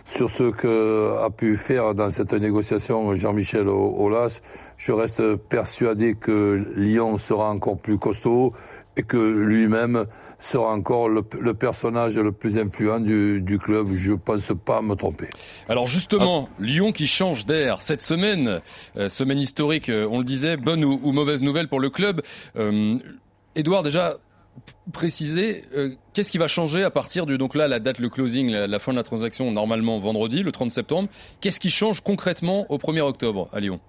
sur 0.07 0.31
ce 0.31 0.51
que 0.51 1.17
a 1.23 1.31
pu 1.31 1.57
faire 1.57 1.95
dans 1.95 2.11
cette 2.11 2.33
négociation 2.33 3.15
Jean-Michel 3.15 3.69
Aulas. 3.69 4.41
Je 4.79 4.93
reste 4.93 5.37
persuadé 5.37 6.15
que 6.15 6.65
Lyon 6.77 7.19
sera 7.19 7.51
encore 7.51 7.79
plus 7.79 7.99
costaud 7.99 8.53
et 8.97 9.03
que 9.03 9.17
lui-même 9.17 10.07
sera 10.39 10.73
encore 10.73 11.09
le, 11.09 11.23
personnage 11.23 12.17
le 12.17 12.33
plus 12.33 12.59
influent 12.59 13.01
du, 13.01 13.59
club. 13.63 13.89
Je 13.93 14.13
ne 14.13 14.17
pense 14.17 14.53
pas 14.65 14.83
me 14.83 14.95
tromper. 14.95 15.29
Alors 15.69 15.87
justement, 15.87 16.49
Lyon 16.59 16.93
qui 16.93 17.07
change 17.07 17.47
d'air 17.47 17.83
cette 17.83 18.03
semaine, 18.03 18.61
euh, 18.97 19.09
semaine 19.09 19.39
historique, 19.39 19.89
euh, 19.89 20.09
on 20.11 20.19
le 20.19 20.25
disait, 20.25 20.57
bonne 20.57 20.85
ou, 20.85 21.13
mauvaise 21.13 21.43
nouvelle 21.43 21.69
pour 21.69 21.81
le 21.81 21.91
club. 21.91 22.23
Euh, 22.57 22.99
Edouard, 23.55 23.83
déjà 23.83 24.17
préciser 24.91 25.65
qu'est-ce 26.15 26.33
qui 26.33 26.39
va 26.39 26.49
changer 26.49 26.83
à 26.83 26.91
partir 26.91 27.27
du 27.27 27.37
donc 27.37 27.55
là 27.55 27.69
la 27.69 27.79
date 27.79 27.99
le 27.99 28.09
closing 28.09 28.51
la, 28.51 28.79
fin 28.79 28.93
de 28.93 28.97
la 28.97 29.03
transaction 29.03 29.53
normalement 29.53 29.99
vendredi 29.99 30.43
le 30.43 30.51
30 30.51 30.71
septembre 30.71 31.11
qu'est-ce 31.43 31.61
qui 31.61 31.69
change 31.69 32.01
concrètement 32.01 32.65
au 32.71 32.79
1er 32.79 33.03
octobre 33.03 33.51
à 33.53 33.61
Lyon? 33.61 33.81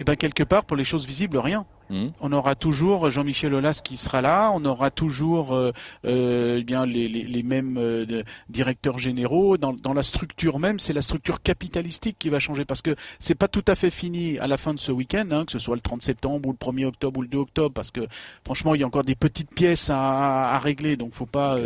Eh 0.00 0.04
bien 0.04 0.14
quelque 0.14 0.42
part 0.42 0.64
pour 0.64 0.78
les 0.78 0.84
choses 0.84 1.06
visibles 1.06 1.36
rien 1.36 1.66
Hmm. 1.90 2.08
On 2.20 2.32
aura 2.32 2.54
toujours 2.54 3.10
Jean-Michel 3.10 3.52
Aulas 3.52 3.80
qui 3.84 3.98
sera 3.98 4.22
là, 4.22 4.50
on 4.54 4.64
aura 4.64 4.90
toujours 4.90 5.52
euh, 5.52 5.72
euh, 6.06 6.58
eh 6.60 6.64
bien 6.64 6.86
les, 6.86 7.42
mêmes 7.42 7.76
euh, 7.78 8.22
directeurs 8.48 8.98
généraux. 8.98 9.58
Dans, 9.58 9.92
la 9.92 10.02
structure 10.02 10.58
même, 10.58 10.78
c'est 10.78 10.92
la 10.92 11.02
structure 11.02 11.42
capitalistique 11.42 12.16
qui 12.18 12.30
va 12.30 12.38
changer 12.38 12.64
parce 12.64 12.82
que 12.82 12.96
c'est 13.18 13.34
pas 13.34 13.48
tout 13.48 13.64
à 13.66 13.74
fait 13.74 13.90
fini 13.90 14.38
à 14.38 14.46
la 14.46 14.56
fin 14.56 14.72
de 14.72 14.78
ce 14.78 14.92
week-end, 14.92 15.26
hein, 15.30 15.44
que 15.44 15.52
ce 15.52 15.58
soit 15.58 15.74
le 15.74 15.82
30 15.82 16.02
septembre 16.02 16.48
ou 16.48 16.52
le 16.52 16.58
1er 16.58 16.86
octobre 16.86 17.18
ou 17.18 17.22
le 17.22 17.28
2 17.28 17.38
octobre, 17.38 17.74
parce 17.74 17.90
que 17.90 18.00
franchement, 18.44 18.74
il 18.74 18.80
y 18.80 18.84
a 18.84 18.86
encore 18.86 19.04
des 19.04 19.14
petites 19.14 19.50
pièces 19.54 19.90
à, 19.90 20.58
régler. 20.58 20.96
Donc, 20.96 21.12
faut 21.12 21.26
pas, 21.26 21.58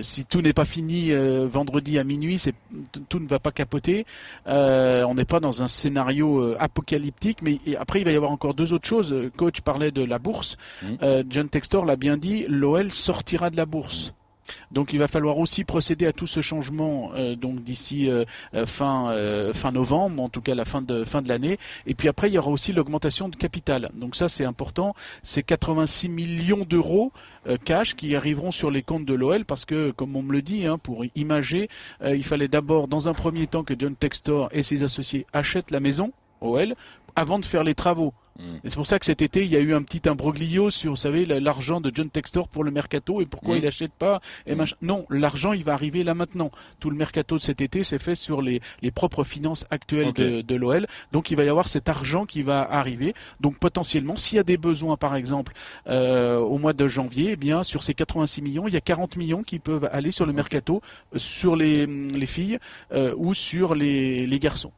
si 0.00 0.24
tout 0.24 0.40
n'est 0.42 0.52
pas 0.52 0.64
fini 0.64 1.10
vendredi 1.46 1.98
à 1.98 2.04
minuit, 2.04 2.38
c'est 2.38 2.54
tout 3.08 3.18
ne 3.18 3.26
va 3.26 3.38
pas 3.38 3.50
capoter. 3.50 4.06
on 4.46 5.14
n'est 5.14 5.24
pas 5.24 5.40
dans 5.40 5.62
un 5.62 5.68
scénario 5.68 6.54
apocalyptique, 6.58 7.42
mais 7.42 7.58
après, 7.78 8.00
il 8.00 8.04
va 8.04 8.12
y 8.12 8.16
avoir 8.16 8.30
encore 8.30 8.54
deux 8.54 8.72
autres 8.72 8.88
choses, 8.88 9.14
coach 9.36 9.55
parlais 9.62 9.90
de 9.90 10.02
la 10.02 10.18
bourse. 10.18 10.56
Mmh. 10.82 10.86
Euh, 11.02 11.22
John 11.28 11.48
Textor 11.48 11.84
l'a 11.84 11.96
bien 11.96 12.16
dit, 12.16 12.46
l'OL 12.48 12.90
sortira 12.90 13.50
de 13.50 13.56
la 13.56 13.66
bourse. 13.66 14.12
Donc 14.70 14.92
il 14.92 15.00
va 15.00 15.08
falloir 15.08 15.38
aussi 15.38 15.64
procéder 15.64 16.06
à 16.06 16.12
tout 16.12 16.28
ce 16.28 16.40
changement 16.40 17.10
euh, 17.16 17.34
donc 17.34 17.64
d'ici 17.64 18.08
euh, 18.08 18.24
fin 18.64 19.12
fin 19.52 19.72
novembre, 19.72 20.22
en 20.22 20.28
tout 20.28 20.40
cas 20.40 20.54
la 20.54 20.64
fin 20.64 20.82
de 20.82 21.02
fin 21.02 21.20
de 21.20 21.28
l'année. 21.28 21.58
Et 21.84 21.94
puis 21.94 22.06
après 22.06 22.28
il 22.28 22.34
y 22.34 22.38
aura 22.38 22.52
aussi 22.52 22.70
l'augmentation 22.70 23.28
de 23.28 23.34
capital. 23.34 23.90
Donc 23.94 24.14
ça 24.14 24.28
c'est 24.28 24.44
important. 24.44 24.94
C'est 25.24 25.42
86 25.42 26.08
millions 26.08 26.64
d'euros 26.64 27.10
cash 27.64 27.96
qui 27.96 28.14
arriveront 28.14 28.52
sur 28.52 28.70
les 28.70 28.82
comptes 28.82 29.04
de 29.04 29.14
l'OL 29.14 29.44
parce 29.44 29.64
que 29.64 29.90
comme 29.90 30.14
on 30.14 30.22
me 30.22 30.32
le 30.32 30.42
dit, 30.42 30.64
hein, 30.64 30.78
pour 30.78 31.04
imager, 31.16 31.68
il 32.04 32.24
fallait 32.24 32.46
d'abord 32.46 32.86
dans 32.86 33.08
un 33.08 33.14
premier 33.14 33.48
temps 33.48 33.64
que 33.64 33.74
John 33.76 33.96
Textor 33.96 34.48
et 34.52 34.62
ses 34.62 34.84
associés 34.84 35.26
achètent 35.32 35.72
la 35.72 35.80
maison 35.80 36.12
OL 36.40 36.76
avant 37.16 37.38
de 37.38 37.44
faire 37.44 37.64
les 37.64 37.74
travaux. 37.74 38.12
Mm. 38.38 38.42
Et 38.64 38.68
c'est 38.68 38.74
pour 38.76 38.86
ça 38.86 38.98
que 38.98 39.06
cet 39.06 39.22
été, 39.22 39.44
il 39.46 39.50
y 39.50 39.56
a 39.56 39.60
eu 39.60 39.72
un 39.74 39.82
petit 39.82 40.06
imbroglio 40.06 40.68
sur, 40.68 40.90
vous 40.90 40.96
savez, 40.96 41.24
la- 41.24 41.40
l'argent 41.40 41.80
de 41.80 41.90
John 41.94 42.10
Textor 42.10 42.48
pour 42.48 42.64
le 42.64 42.70
mercato 42.70 43.22
et 43.22 43.26
pourquoi 43.26 43.54
Mm. 43.54 43.58
il 43.58 43.66
achète 43.66 43.92
pas. 43.92 44.20
Et 44.46 44.54
Mm. 44.54 44.58
machin. 44.58 44.76
Non, 44.82 45.06
l'argent, 45.08 45.54
il 45.54 45.64
va 45.64 45.72
arriver 45.72 46.04
là 46.04 46.12
maintenant. 46.12 46.50
Tout 46.78 46.90
le 46.90 46.96
mercato 46.96 47.38
de 47.38 47.42
cet 47.42 47.62
été 47.62 47.82
s'est 47.82 47.98
fait 47.98 48.14
sur 48.14 48.42
les, 48.42 48.60
les 48.82 48.90
propres 48.90 49.24
finances 49.24 49.64
actuelles 49.70 50.12
de, 50.12 50.42
de 50.42 50.54
l'OL. 50.54 50.86
Donc, 51.12 51.30
il 51.30 51.36
va 51.38 51.44
y 51.44 51.48
avoir 51.48 51.66
cet 51.68 51.88
argent 51.88 52.26
qui 52.26 52.42
va 52.42 52.60
arriver. 52.70 53.14
Donc, 53.40 53.58
potentiellement, 53.58 54.16
s'il 54.16 54.36
y 54.36 54.38
a 54.38 54.42
des 54.44 54.58
besoins, 54.58 54.98
par 54.98 55.16
exemple, 55.16 55.54
euh, 55.86 56.38
au 56.38 56.58
mois 56.58 56.74
de 56.74 56.86
janvier, 56.86 57.30
eh 57.32 57.36
bien, 57.36 57.62
sur 57.62 57.82
ces 57.82 57.94
86 57.94 58.42
millions, 58.42 58.68
il 58.68 58.74
y 58.74 58.76
a 58.76 58.82
40 58.82 59.16
millions 59.16 59.42
qui 59.44 59.58
peuvent 59.58 59.88
aller 59.90 60.10
sur 60.10 60.26
le 60.26 60.34
mercato, 60.34 60.82
euh, 61.14 61.18
sur 61.18 61.56
les, 61.56 61.86
les 61.86 62.26
filles 62.26 62.58
euh, 62.92 63.14
ou 63.16 63.32
sur 63.32 63.74
les, 63.74 64.26
les 64.26 64.38
garçons. 64.38 64.72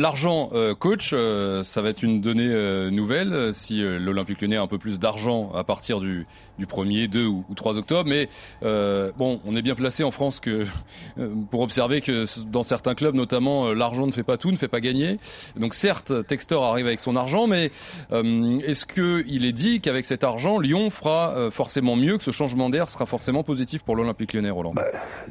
L'argent, 0.00 0.48
euh, 0.54 0.74
coach, 0.74 1.10
euh, 1.12 1.62
ça 1.62 1.82
va 1.82 1.90
être 1.90 2.02
une 2.02 2.22
donnée 2.22 2.48
euh, 2.48 2.90
nouvelle 2.90 3.52
si 3.52 3.82
l'Olympique 3.82 4.40
Lyonnais 4.40 4.56
a 4.56 4.62
un 4.62 4.66
peu 4.66 4.78
plus 4.78 4.98
d'argent 4.98 5.52
à 5.52 5.62
partir 5.62 6.00
du, 6.00 6.26
du 6.58 6.64
1er, 6.64 7.06
2 7.06 7.26
ou, 7.26 7.44
ou 7.50 7.54
3 7.54 7.76
octobre. 7.76 8.08
Mais 8.08 8.30
bon, 8.62 9.42
on 9.44 9.54
est 9.56 9.60
bien 9.60 9.74
placé 9.74 10.02
en 10.02 10.10
France 10.10 10.40
que, 10.40 10.64
pour 11.50 11.60
observer 11.60 12.00
que 12.00 12.24
dans 12.46 12.62
certains 12.62 12.94
clubs, 12.94 13.14
notamment, 13.14 13.74
l'argent 13.74 14.06
ne 14.06 14.12
fait 14.12 14.22
pas 14.22 14.38
tout, 14.38 14.50
ne 14.50 14.56
fait 14.56 14.68
pas 14.68 14.80
gagner. 14.80 15.18
Donc 15.56 15.74
certes, 15.74 16.26
Textor 16.26 16.64
arrive 16.64 16.86
avec 16.86 17.00
son 17.00 17.14
argent, 17.14 17.46
mais 17.46 17.70
est-ce 18.10 18.86
qu'il 18.86 19.44
est 19.44 19.52
dit 19.52 19.82
qu'avec 19.82 20.06
cet 20.06 20.24
argent, 20.24 20.58
Lyon 20.58 20.88
fera 20.88 21.50
forcément 21.50 21.96
mieux, 21.96 22.16
que 22.16 22.24
ce 22.24 22.30
changement 22.30 22.70
d'air 22.70 22.88
sera 22.88 23.04
forcément 23.04 23.42
positif 23.42 23.82
pour 23.82 23.96
l'Olympique 23.96 24.32
Lyonnais, 24.32 24.48
Roland? 24.48 24.72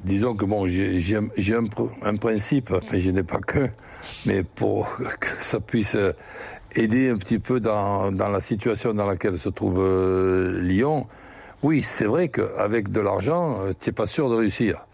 Disons 0.03 0.35
que 0.35 0.45
bon, 0.45 0.67
j'ai 0.67 1.15
un, 1.55 2.17
principe, 2.17 2.71
enfin 2.71 2.99
je 2.99 3.09
n'ai 3.09 3.23
pas 3.23 3.39
qu'un, 3.39 3.69
mais 4.27 4.43
pour 4.59 4.97
que 5.19 5.27
ça 5.41 5.61
puisse 5.61 5.95
euh, 5.95 6.11
aider 6.75 7.09
un 7.09 7.17
petit 7.17 7.39
peu 7.39 7.61
dans, 7.61 8.11
la 8.11 8.41
situation 8.41 8.93
dans 8.93 9.05
laquelle 9.05 9.39
se 9.39 9.49
trouve 9.49 9.79
euh, 9.79 10.61
Lyon, 10.61 11.07
oui, 11.63 11.81
c'est 11.81 12.05
vrai 12.05 12.27
qu'avec 12.27 12.91
de 12.91 12.99
l'argent, 12.99 13.61
euh, 13.61 13.71
tu 13.79 13.89
n'es 13.89 13.93
pas 13.93 14.05
sûr 14.05 14.29
de 14.29 14.35
réussir. 14.35 14.85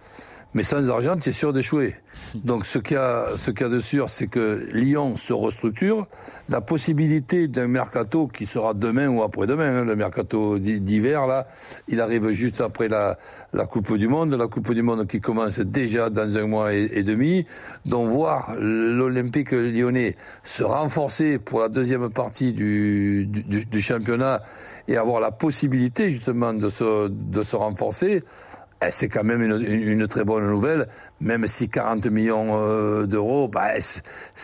Mais 0.55 0.63
sans 0.63 0.89
argent, 0.89 1.17
tu 1.17 1.29
es 1.29 1.33
sûr 1.33 1.51
d'échouer. 1.51 1.95
Donc 2.33 2.65
ce 2.65 2.79
qu'il 2.79 2.95
y 2.95 2.97
a, 2.97 3.25
ce 3.35 3.51
qu'il 3.51 3.61
y 3.61 3.69
a 3.69 3.69
de 3.69 3.81
sûr, 3.81 4.09
c'est 4.09 4.27
que 4.27 4.67
Lyon 4.71 5.17
se 5.17 5.33
restructure. 5.33 6.07
La 6.47 6.61
possibilité 6.61 7.49
d'un 7.49 7.67
mercato 7.67 8.27
qui 8.27 8.45
sera 8.45 8.73
demain 8.73 9.09
ou 9.09 9.21
après-demain, 9.21 9.81
hein, 9.81 9.83
le 9.85 9.97
mercato 9.97 10.57
d'hi- 10.57 10.79
d'hiver, 10.79 11.27
là, 11.27 11.45
il 11.89 11.99
arrive 11.99 12.29
juste 12.31 12.61
après 12.61 12.87
la, 12.87 13.17
la 13.51 13.65
Coupe 13.65 13.97
du 13.97 14.07
Monde. 14.07 14.33
La 14.33 14.47
Coupe 14.47 14.73
du 14.73 14.81
Monde 14.81 15.05
qui 15.07 15.19
commence 15.19 15.59
déjà 15.59 16.09
dans 16.09 16.37
un 16.37 16.47
mois 16.47 16.73
et, 16.73 17.03
demi. 17.03 17.45
Donc 17.85 18.07
voir 18.09 18.55
l'Olympique 18.57 19.51
lyonnais 19.51 20.15
se 20.45 20.63
renforcer 20.63 21.37
pour 21.37 21.59
la 21.59 21.67
deuxième 21.67 22.09
partie 22.09 22.53
du, 22.53 23.25
du, 23.27 23.65
du- 23.65 23.81
championnat 23.81 24.41
et 24.87 24.95
avoir 24.95 25.19
la 25.19 25.31
possibilité 25.31 26.09
justement 26.11 26.53
de 26.53 26.69
se, 26.69 27.09
de 27.09 27.43
se 27.43 27.55
renforcer, 27.57 28.23
c'est 28.89 29.09
quand 29.09 29.23
même 29.23 29.41
une, 29.41 30.07
très 30.07 30.23
bonne 30.23 30.45
nouvelle, 30.47 30.87
même 31.19 31.47
si 31.47 31.69
40 31.69 32.05
millions 32.07 32.59
euh, 32.59 33.05
d'euros, 33.05 33.47
bah, 33.47 33.71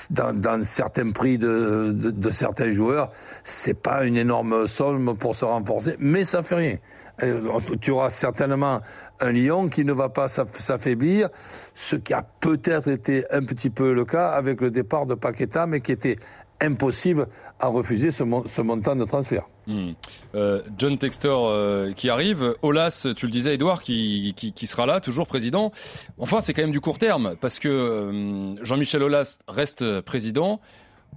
dans, 0.10 0.64
certains 0.64 1.12
prix 1.12 1.38
de, 1.38 2.14
certains 2.32 2.72
joueurs, 2.72 3.12
c'est 3.44 3.80
pas 3.80 4.04
une 4.06 4.18
énorme 4.18 4.68
somme 4.68 5.16
pour 5.18 5.36
se 5.36 5.46
renforcer, 5.46 5.96
mais 6.00 6.24
ça 6.24 6.44
fait 6.44 6.56
rien. 6.56 6.78
Euh, 7.24 7.42
Tu 7.82 7.92
auras 7.92 8.10
certainement 8.10 8.82
un 9.20 9.32
Lyon 9.32 9.70
qui 9.70 9.86
ne 9.86 9.94
va 9.94 10.10
pas 10.10 10.28
s'aff- 10.28 10.60
s'affaiblir, 10.60 11.30
ce 11.76 11.96
qui 11.96 12.14
a 12.14 12.24
peut-être 12.40 12.88
été 12.88 13.26
un 13.32 13.44
petit 13.44 13.70
peu 13.70 13.94
le 13.94 14.06
cas 14.06 14.30
avec 14.30 14.62
le 14.62 14.72
départ 14.72 15.06
de 15.06 15.14
Paqueta, 15.14 15.68
mais 15.68 15.82
qui 15.82 15.92
était 15.92 16.18
impossible 16.62 17.28
à 17.60 17.68
refuser 17.68 18.12
ce 18.12 18.62
montant 18.62 18.96
de 18.96 19.04
transfert. 19.04 19.44
Hmm. 19.72 19.94
Euh, 20.36 20.62
John 20.78 20.98
Textor 20.98 21.48
euh, 21.50 21.92
qui 21.94 22.10
arrive, 22.10 22.56
Olas, 22.62 23.08
tu 23.16 23.25
le 23.25 23.32
disais, 23.32 23.56
Edouard, 23.56 23.82
qui, 23.82 24.34
sera 24.66 24.86
là, 24.86 25.00
toujours 25.00 25.28
président. 25.28 25.72
Enfin, 26.18 26.42
c'est 26.42 26.54
quand 26.54 26.62
même 26.62 26.72
du 26.72 26.82
court 26.82 26.98
terme, 26.98 27.36
parce 27.40 27.60
que 27.60 27.70
euh, 27.70 28.63
Jean-Michel 28.63 29.04
Olas 29.04 29.40
reste 29.48 30.01
président. 30.01 30.60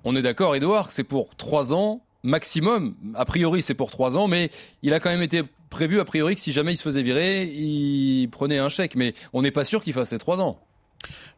On 0.04 0.16
est 0.16 0.22
d'accord, 0.22 0.54
Edouard, 0.54 0.90
c'est 0.90 1.04
pour 1.04 1.34
trois 1.36 1.72
ans 1.72 2.02
maximum. 2.22 2.94
A 3.14 3.24
priori, 3.24 3.62
c'est 3.62 3.74
pour 3.74 3.90
trois 3.90 4.16
ans, 4.16 4.28
mais 4.28 4.50
il 4.82 4.94
a 4.94 5.00
quand 5.00 5.10
même 5.10 5.22
été 5.22 5.42
prévu, 5.70 6.00
a 6.00 6.04
priori, 6.04 6.34
que 6.34 6.40
si 6.40 6.52
jamais 6.52 6.72
il 6.72 6.76
se 6.76 6.82
faisait 6.82 7.02
virer, 7.02 7.44
il 7.44 8.28
prenait 8.28 8.58
un 8.58 8.68
chèque. 8.68 8.96
Mais 8.96 9.14
on 9.32 9.42
n'est 9.42 9.50
pas 9.50 9.64
sûr 9.64 9.82
qu'il 9.82 9.92
fasse 9.92 10.08
ces 10.10 10.18
trois 10.18 10.40
ans. 10.40 10.58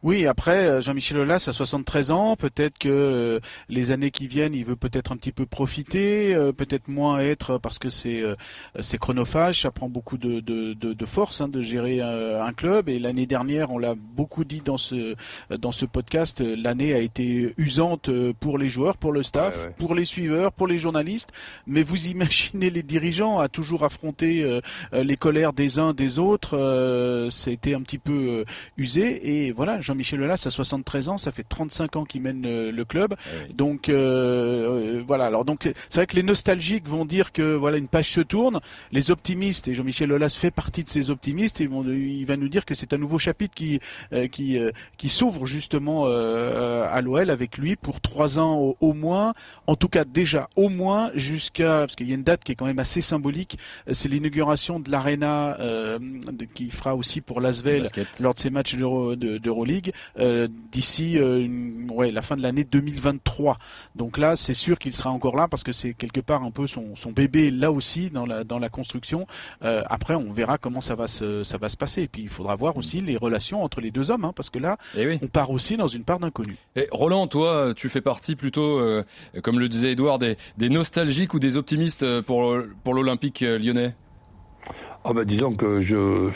Oui, 0.03 0.25
après, 0.27 0.67
euh, 0.67 0.81
Jean-Michel 0.81 1.17
Aulas 1.17 1.45
a 1.47 1.53
73 1.53 2.11
ans. 2.11 2.35
Peut-être 2.35 2.77
que 2.77 2.87
euh, 2.89 3.39
les 3.67 3.91
années 3.91 4.11
qui 4.11 4.27
viennent, 4.27 4.53
il 4.53 4.63
veut 4.63 4.75
peut-être 4.75 5.11
un 5.11 5.17
petit 5.17 5.31
peu 5.31 5.45
profiter, 5.45 6.35
euh, 6.35 6.51
peut-être 6.51 6.87
moins 6.87 7.19
être 7.19 7.57
parce 7.57 7.79
que 7.79 7.89
c'est 7.89 8.23
c'est 8.79 8.97
chronophage, 8.97 9.61
ça 9.61 9.71
prend 9.71 9.89
beaucoup 9.89 10.17
de, 10.17 10.39
de, 10.39 10.73
de, 10.73 10.93
de 10.93 11.05
force 11.05 11.41
hein, 11.41 11.47
de 11.47 11.61
gérer 11.61 12.01
un 12.01 12.53
club. 12.53 12.89
Et 12.89 12.99
l'année 12.99 13.25
dernière, 13.25 13.71
on 13.71 13.77
l'a 13.79 13.95
beaucoup 13.95 14.43
dit 14.43 14.61
dans 14.63 14.77
ce 14.77 15.15
dans 15.49 15.71
ce 15.71 15.85
podcast, 15.85 16.41
l'année 16.41 16.93
a 16.93 16.99
été 16.99 17.51
usante 17.57 18.09
pour 18.39 18.57
les 18.57 18.69
joueurs, 18.69 18.97
pour 18.97 19.11
le 19.11 19.23
staff, 19.23 19.57
Ouais, 19.57 19.63
ouais. 19.67 19.73
pour 19.77 19.95
les 19.95 20.05
suiveurs, 20.05 20.51
pour 20.51 20.67
les 20.67 20.77
journalistes. 20.77 21.31
Mais 21.65 21.83
vous 21.83 22.07
imaginez 22.07 22.69
les 22.69 22.83
dirigeants 22.83 23.39
à 23.39 23.47
toujours 23.49 23.83
affronter 23.83 24.59
les 24.93 25.17
colères 25.17 25.53
des 25.53 25.79
uns 25.79 25.93
des 25.93 26.19
autres. 26.19 27.27
C'était 27.31 27.73
un 27.73 27.81
petit 27.81 27.97
peu 27.97 28.45
usé. 28.77 29.45
Et 29.47 29.51
voilà, 29.57 29.81
Jean-Michel 29.81 30.21
Aulas 30.21 30.41
a 30.45 30.49
73 30.49 31.09
ans, 31.09 31.17
ça 31.17 31.31
fait 31.31 31.43
35 31.43 31.95
ans 31.97 32.05
qu'il 32.05 32.21
mène 32.21 32.45
euh, 32.45 32.71
le 32.71 32.85
club. 32.85 33.15
Donc 33.53 33.89
euh, 33.89 33.97
euh, 34.97 35.03
voilà. 35.05 35.25
Alors 35.25 35.43
donc 35.45 35.63
c'est 35.89 35.95
vrai 35.99 36.07
que 36.07 36.15
les 36.15 36.23
nostalgiques 36.23 36.87
vont 36.87 37.03
dire 37.05 37.31
que 37.33 37.55
voilà 37.55 37.77
une 37.77 37.87
page 37.87 38.11
se 38.11 38.21
tourne. 38.21 38.59
Les 38.91 39.11
optimistes 39.11 39.67
et 39.67 39.73
Jean-Michel 39.73 40.11
Aulas 40.13 40.37
fait 40.39 40.51
partie 40.51 40.83
de 40.83 40.89
ces 40.89 41.09
optimistes. 41.09 41.61
Vont, 41.67 41.83
il 41.83 42.23
va 42.25 42.37
nous 42.37 42.47
dire 42.49 42.65
que 42.65 42.75
c'est 42.75 42.93
un 42.93 42.97
nouveau 42.97 43.17
chapitre 43.17 43.53
qui 43.55 43.79
euh, 44.13 44.27
qui 44.27 44.57
euh, 44.57 44.71
qui 44.97 45.09
s'ouvre 45.09 45.45
justement 45.45 46.05
à 46.07 47.01
l'OL 47.01 47.29
avec 47.29 47.57
lui 47.57 47.75
pour 47.75 47.99
trois 48.01 48.39
ans 48.39 48.55
au, 48.59 48.77
au 48.79 48.93
moins. 48.93 49.33
En 49.65 49.75
tout 49.75 49.89
cas 49.89 50.03
déjà 50.03 50.47
au 50.55 50.69
moins 50.69 51.11
jusqu'à 51.15 51.79
parce 51.81 51.95
qu'il 51.95 52.07
y 52.07 52.11
a 52.11 52.15
une 52.15 52.23
date 52.23 52.43
qui 52.43 52.51
est 52.51 52.55
quand 52.55 52.65
même 52.65 52.79
assez 52.79 53.01
symbolique. 53.01 53.57
C'est 53.91 54.07
l'inauguration 54.09 54.79
de 54.79 54.91
l'arena 54.91 55.57
qui 56.53 56.69
fera 56.69 56.95
aussi 56.95 57.21
pour 57.21 57.41
l'Asvel 57.41 57.83
lors 58.19 58.33
de 58.33 58.39
ces 58.39 58.49
matchs 58.49 58.75
de- 58.75 59.37
d'Euroleague 59.47 59.93
euh, 60.19 60.47
d'ici 60.71 61.17
euh, 61.17 61.47
ouais, 61.89 62.11
la 62.11 62.21
fin 62.21 62.35
de 62.35 62.41
l'année 62.41 62.65
2023. 62.65 63.57
Donc 63.95 64.17
là, 64.17 64.35
c'est 64.35 64.53
sûr 64.53 64.77
qu'il 64.77 64.93
sera 64.93 65.09
encore 65.09 65.35
là 65.37 65.47
parce 65.47 65.63
que 65.63 65.71
c'est 65.71 65.93
quelque 65.93 66.19
part 66.19 66.43
un 66.43 66.51
peu 66.51 66.67
son, 66.67 66.95
son 66.95 67.11
bébé 67.11 67.49
là 67.49 67.71
aussi 67.71 68.09
dans 68.09 68.25
la, 68.25 68.43
dans 68.43 68.59
la 68.59 68.67
construction. 68.69 69.25
Euh, 69.63 69.83
après, 69.89 70.15
on 70.15 70.33
verra 70.33 70.57
comment 70.57 70.81
ça 70.81 70.95
va 70.95 71.07
se, 71.07 71.43
ça 71.43 71.57
va 71.57 71.69
se 71.69 71.77
passer. 71.77 72.01
Et 72.03 72.07
puis, 72.09 72.23
il 72.23 72.29
faudra 72.29 72.55
voir 72.55 72.75
aussi 72.75 72.99
les 72.99 73.15
relations 73.15 73.63
entre 73.63 73.79
les 73.79 73.91
deux 73.91 74.11
hommes 74.11 74.25
hein, 74.25 74.33
parce 74.35 74.49
que 74.49 74.59
là, 74.59 74.77
Eh 74.97 75.07
oui. 75.07 75.19
on 75.21 75.27
part 75.27 75.51
aussi 75.51 75.77
dans 75.77 75.87
une 75.87 76.03
part 76.03 76.19
d'inconnu. 76.19 76.57
Roland, 76.91 77.27
toi, 77.27 77.73
tu 77.75 77.87
fais 77.89 78.01
partie 78.01 78.35
plutôt, 78.35 78.79
euh, 78.79 79.03
comme 79.43 79.59
le 79.59 79.69
disait 79.69 79.93
Edouard, 79.93 80.19
des, 80.19 80.35
des 80.57 80.69
nostalgiques 80.69 81.33
ou 81.33 81.39
des 81.39 81.55
optimistes 81.55 82.21
pour, 82.21 82.57
pour 82.83 82.93
l'Olympique 82.93 83.39
lyonnais? 83.41 83.95
Ah 85.03 85.13
ben 85.13 85.23
disons 85.23 85.53
que 85.53 85.79
je, 85.79 86.31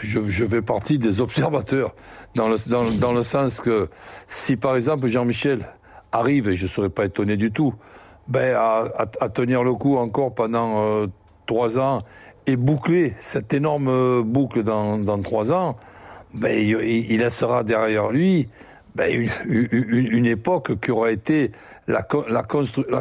fais 0.50 0.62
partie 0.62 0.98
des 0.98 1.20
observateurs, 1.20 1.94
dans 2.36 2.48
le, 2.48 3.24
sens 3.24 3.60
que 3.60 3.90
si 4.28 4.56
par 4.56 4.76
exemple 4.76 5.08
Jean-Michel 5.08 5.68
arrive, 6.12 6.48
et 6.48 6.56
je 6.56 6.66
ne 6.66 6.70
serais 6.70 6.90
pas 6.90 7.06
étonné 7.06 7.36
du 7.36 7.52
tout, 7.52 7.74
ben 8.28 8.56
à, 8.56 9.30
tenir 9.30 9.64
le 9.64 9.74
coup 9.74 9.98
encore 9.98 10.34
pendant 10.34 10.84
euh, 10.84 11.08
trois 11.48 11.78
ans 11.78 12.04
et 12.48 12.56
boucler 12.56 13.14
cette 13.18 13.54
énorme 13.54 14.22
boucle 14.24 14.64
dans, 14.64 15.22
trois 15.22 15.52
ans, 15.52 15.76
ben 16.34 16.58
il, 16.58 17.18
laissera 17.18 17.64
derrière 17.64 18.10
lui 18.10 18.48
ben, 18.96 19.30
une, 19.46 20.26
époque 20.26 20.80
qui 20.80 20.92
aura 20.92 21.12
été 21.12 21.52
la 21.88 22.04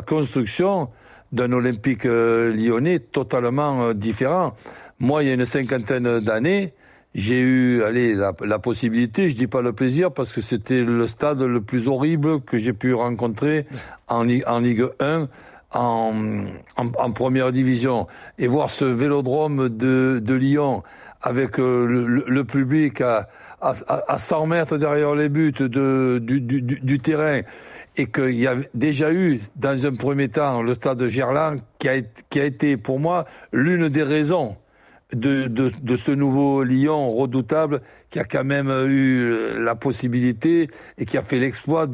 construction 0.02 0.88
d'un 1.32 1.52
Olympique 1.52 2.06
euh, 2.06 2.54
lyonnais 2.54 2.98
totalement 2.98 3.82
euh, 3.82 3.94
différent. 3.94 4.54
Moi, 4.98 5.22
il 5.22 5.28
y 5.28 5.30
a 5.30 5.34
une 5.34 5.46
cinquantaine 5.46 6.20
d'années, 6.20 6.74
j'ai 7.14 7.40
eu 7.40 7.82
allez, 7.82 8.14
la, 8.14 8.58
possibilité, 8.58 9.30
je 9.30 9.36
dis 9.36 9.46
pas 9.46 9.62
le 9.62 9.72
plaisir, 9.72 10.12
parce 10.12 10.32
que 10.32 10.40
c'était 10.40 10.82
le 10.84 11.06
stade 11.06 11.40
le 11.42 11.60
plus 11.60 11.88
horrible 11.88 12.40
que 12.42 12.58
j'ai 12.58 12.72
pu 12.72 12.94
rencontrer 12.94 13.66
en, 14.08 14.22
Li- 14.24 14.44
en 14.46 14.58
Ligue 14.58 14.86
1, 15.00 15.28
en, 15.72 17.12
première 17.14 17.50
division. 17.50 18.06
Et 18.38 18.46
voir 18.46 18.70
ce 18.70 18.84
vélodrome 18.84 19.68
de, 19.68 20.34
Lyon 20.34 20.82
avec 21.22 21.58
euh, 21.58 21.84
le, 22.26 22.44
public 22.44 23.00
à, 23.00 23.28
à, 23.60 23.74
à 24.08 24.18
100 24.18 24.46
mètres 24.46 24.76
derrière 24.78 25.14
les 25.14 25.28
buts 25.28 25.52
du 25.52 26.98
terrain, 26.98 27.40
et 27.96 28.06
qu'il 28.06 28.38
y 28.38 28.46
a 28.46 28.56
déjà 28.74 29.12
eu, 29.12 29.40
dans 29.56 29.86
un 29.86 29.94
premier 29.94 30.28
temps, 30.28 30.62
le 30.62 30.74
stade 30.74 30.98
de 30.98 31.08
Gerland, 31.08 31.60
qui 31.78 31.88
a, 31.88 31.96
été- 32.44 32.76
pour 32.76 33.00
moi 33.00 33.24
l'une 33.52 33.88
des 33.88 34.02
raisons 34.02 34.56
de, 35.12 35.48
de, 35.48 35.72
de, 35.82 35.96
ce 35.96 36.12
nouveau 36.12 36.62
Lyon 36.62 37.12
redoutable 37.12 37.80
qui 38.10 38.20
a 38.20 38.24
quand 38.24 38.44
même 38.44 38.70
eu 38.86 39.58
la 39.58 39.74
possibilité 39.74 40.68
et 40.98 41.04
qui 41.04 41.18
a 41.18 41.22
fait 41.22 41.38
l'exploit 41.38 41.88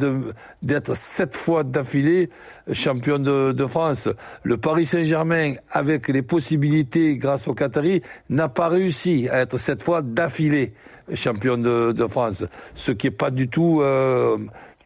d'être 0.62 0.94
sept 0.94 1.34
fois 1.34 1.64
d'affilée 1.64 2.28
champion 2.72 3.18
de, 3.18 3.52
de, 3.52 3.66
France. 3.66 4.08
Le 4.42 4.58
Paris 4.58 4.84
Saint-Germain, 4.84 5.54
avec 5.70 6.08
les 6.08 6.22
possibilités 6.22 7.16
grâce 7.16 7.48
au 7.48 7.54
Qatari, 7.54 8.02
n'a 8.28 8.48
pas 8.48 8.68
réussi 8.68 9.28
à 9.30 9.40
être 9.40 9.56
sept 9.56 9.82
fois 9.82 10.02
d'affilée 10.02 10.74
champion 11.14 11.56
de, 11.56 12.06
France, 12.08 12.44
ce 12.74 12.92
qui 12.92 13.06
est 13.06 13.10
pas 13.12 13.30
du 13.30 13.48
tout 13.48 13.80
euh, 13.80 14.36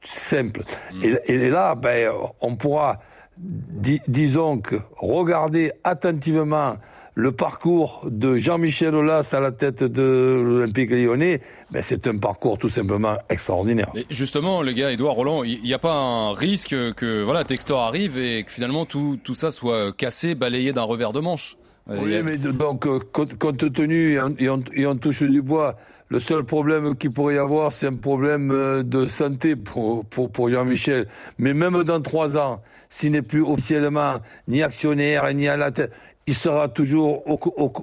simple. 0.02 0.62
Mm. 0.92 1.04
Et, 1.04 1.32
et, 1.32 1.50
là, 1.50 1.74
ben, 1.74 2.12
on 2.40 2.56
pourra, 2.56 3.00
disons 3.36 4.58
que, 4.58 4.76
regarder 4.96 5.72
attentivement 5.84 6.76
le 7.14 7.32
parcours 7.32 8.06
de 8.10 8.36
Jean-Michel 8.36 8.94
Aulas 8.94 9.34
à 9.34 9.40
la 9.40 9.52
tête 9.52 9.82
de 9.82 10.40
l'Olympique 10.42 10.90
lyonnais, 10.90 11.40
ben 11.70 11.82
c'est 11.82 12.06
un 12.06 12.16
parcours 12.16 12.56
tout 12.56 12.68
simplement 12.68 13.16
extraordinaire. 13.28 13.90
Et 13.94 14.06
justement, 14.10 14.62
les 14.62 14.74
gars, 14.74 14.92
Edouard 14.92 15.14
Roland, 15.14 15.44
il 15.44 15.60
n'y 15.62 15.74
a 15.74 15.78
pas 15.78 15.94
un 15.94 16.34
risque 16.34 16.74
que 16.94 17.22
voilà 17.22 17.44
Textor 17.44 17.80
arrive 17.80 18.16
et 18.16 18.44
que 18.44 18.50
finalement 18.50 18.86
tout, 18.86 19.18
tout 19.22 19.34
ça 19.34 19.50
soit 19.50 19.94
cassé, 19.94 20.34
balayé 20.34 20.72
d'un 20.72 20.82
revers 20.82 21.12
de 21.12 21.20
manche 21.20 21.56
Oui, 21.88 22.22
mais 22.24 22.36
donc, 22.38 22.86
compte 23.12 23.72
tenu, 23.72 24.18
et 24.38 24.48
on, 24.48 24.62
et 24.72 24.86
on 24.86 24.96
touche 24.96 25.22
du 25.22 25.42
bois, 25.42 25.76
le 26.10 26.18
seul 26.18 26.44
problème 26.44 26.96
qu'il 26.96 27.10
pourrait 27.10 27.36
y 27.36 27.38
avoir, 27.38 27.72
c'est 27.72 27.86
un 27.86 27.94
problème 27.94 28.50
euh, 28.50 28.82
de 28.82 29.06
santé 29.06 29.54
pour, 29.54 30.04
Jean-Michel. 30.48 31.06
Mais 31.38 31.54
même 31.54 31.84
dans 31.84 32.02
trois 32.02 32.36
ans, 32.36 32.60
s'il 32.90 33.12
n'est 33.12 33.22
plus 33.22 33.42
officiellement 33.42 34.16
ni 34.48 34.62
actionnaire, 34.62 35.32
ni 35.32 35.46
à 35.46 35.56
la 35.56 35.70
tête, 35.70 35.92
il 36.26 36.34
sera 36.34 36.68
toujours 36.68 37.26
aux 37.28 37.38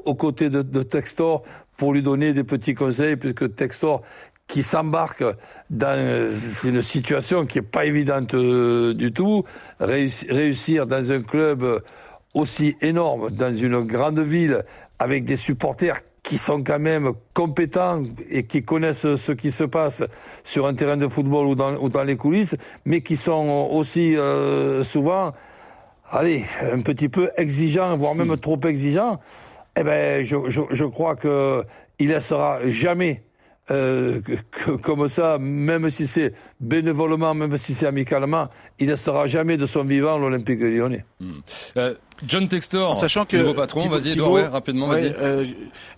au, 0.06 0.16
côtés 0.16 0.50
de, 0.50 0.62
de, 0.62 0.84
Textor 0.84 1.44
pour 1.78 1.94
lui 1.94 2.02
donner 2.02 2.34
des 2.34 2.44
petits 2.44 2.76
conseils, 2.76 3.16
puisque 3.16 3.56
Textor, 3.56 4.02
qui 4.48 4.62
s'embarque 4.62 5.24
dans 5.70 6.30
une 6.66 6.82
situation 6.82 7.46
qui 7.46 7.60
est 7.60 7.62
pas 7.62 7.86
évidente 7.86 8.34
euh, 8.34 8.94
du 8.94 9.14
tout, 9.14 9.46
réussir 9.80 10.86
dans 10.86 11.12
un 11.12 11.22
club 11.22 11.82
aussi 12.34 12.76
énorme, 12.82 13.32
dans 13.32 13.56
une 13.56 13.82
grande 13.82 14.20
ville, 14.20 14.64
avec 15.00 15.24
des 15.24 15.38
supporters 15.38 16.02
qui 16.28 16.38
sont 16.38 16.62
quand 16.62 16.80
même 16.80 17.14
compétents 17.34 18.04
et 18.30 18.44
qui 18.44 18.62
connaissent 18.62 19.16
ce 19.16 19.32
qui 19.32 19.50
se 19.50 19.64
passe 19.64 20.04
sur 20.44 20.68
un 20.68 20.74
terrain 20.74 20.98
de 20.98 21.08
football 21.08 21.48
ou 21.48 21.56
dans, 21.56 21.76
ou 21.76 21.88
dans 21.88 22.04
les 22.04 22.18
coulisses, 22.18 22.56
mais 22.84 23.00
qui 23.00 23.16
sont 23.16 23.70
aussi 23.72 24.18
euh, 24.18 24.84
souvent, 24.84 25.32
allez, 26.10 26.44
un 26.62 26.82
petit 26.82 27.08
peu 27.08 27.30
exigeants, 27.38 27.96
voire 27.96 28.14
même 28.14 28.34
hmm. 28.34 28.38
trop 28.40 28.60
exigeants. 28.66 29.22
Eh 29.80 29.84
ben, 29.84 30.22
je, 30.22 30.36
je, 30.48 30.62
je 30.70 30.86
crois 30.86 31.16
que 31.16 31.64
il 31.98 32.10
laissera 32.10 32.60
jamais 32.68 33.24
euh, 33.72 34.20
comme 34.82 35.08
ça, 35.08 35.38
même 35.40 35.90
si 35.90 36.08
c'est 36.08 36.34
bénévolement, 36.60 37.34
même 37.36 37.56
si 37.56 37.74
c'est 37.74 37.88
amicalement, 37.88 38.50
il 38.80 38.88
ne 38.88 38.96
sera 38.96 39.28
jamais 39.28 39.56
de 39.56 39.66
son 39.66 39.86
vivant 39.86 40.18
l'Olympique 40.18 40.60
lyonnais. 40.60 41.06
Hmm. 41.22 41.32
Euh, 41.78 41.96
John 42.26 42.48
Textor, 42.48 43.00
sachant 43.00 43.26
que 43.26 43.38
nouveau 43.38 43.54
patron, 43.54 43.88
vas-y 43.88 44.14
Edouard, 44.14 44.52
rapidement, 44.52 44.88
vas-y. 44.88 45.14
Euh, 45.20 45.46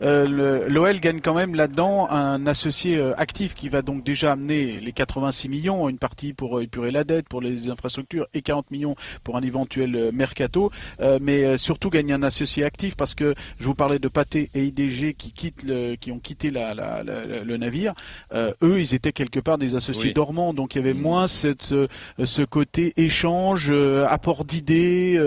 euh 0.01 0.67
L'OL 0.67 0.99
gagne 0.99 1.21
quand 1.21 1.33
même 1.33 1.55
là-dedans 1.55 2.09
un 2.09 2.45
associé 2.45 2.97
euh, 2.97 3.13
actif 3.17 3.55
qui 3.55 3.69
va 3.69 3.81
donc 3.81 4.03
déjà 4.03 4.33
amener 4.33 4.79
les 4.79 4.91
86 4.91 5.47
millions, 5.49 5.87
une 5.87 5.97
partie 5.97 6.33
pour 6.33 6.61
épurer 6.61 6.91
la 6.91 7.03
dette, 7.03 7.29
pour 7.29 7.41
les 7.41 7.69
infrastructures 7.69 8.27
et 8.33 8.41
40 8.41 8.69
millions 8.71 8.95
pour 9.23 9.37
un 9.37 9.41
éventuel 9.41 10.11
mercato, 10.13 10.71
mais 11.21 11.57
surtout 11.57 11.89
gagner 11.89 12.13
un 12.13 12.23
associé 12.23 12.63
actif 12.63 12.95
parce 12.95 13.15
que 13.15 13.33
je 13.57 13.65
vous 13.65 13.75
parlais 13.75 13.99
de 13.99 14.07
Pathé 14.07 14.49
et 14.53 14.65
IDG 14.65 15.13
qui 15.13 15.31
quittent 15.31 15.63
le, 15.63 15.95
qui 15.95 16.11
ont 16.11 16.19
quitté 16.19 16.49
la, 16.49 16.73
la, 16.73 17.03
le 17.03 17.57
navire. 17.57 17.93
eux, 18.33 18.79
ils 18.79 18.93
étaient 18.93 19.11
quelque 19.11 19.39
part 19.39 19.57
des 19.57 19.75
associés 19.75 20.13
dormants, 20.13 20.53
donc 20.53 20.75
il 20.75 20.79
y 20.79 20.81
avait 20.81 20.93
mmh. 20.93 21.01
moins 21.01 21.27
cette, 21.27 21.73
ce 22.23 22.41
côté 22.43 22.93
échange, 22.97 23.71
apport 24.07 24.45
d'idées 24.45 25.19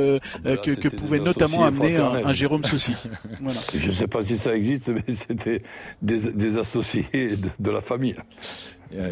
que 0.44 0.81
que 0.82 0.88
pouvait 0.88 1.20
notamment 1.20 1.64
amener 1.64 1.96
un, 1.96 2.32
Jérôme 2.32 2.64
Soucy. 2.64 2.94
Je 3.74 3.88
ne 3.88 3.92
sais 3.92 4.08
pas 4.08 4.22
si 4.22 4.36
ça 4.36 4.54
existe, 4.54 4.88
mais 4.88 5.04
c'était 5.14 5.62
des, 6.00 6.56
associés 6.56 7.06
de, 7.58 7.70
la 7.70 7.80
famille. 7.80 8.16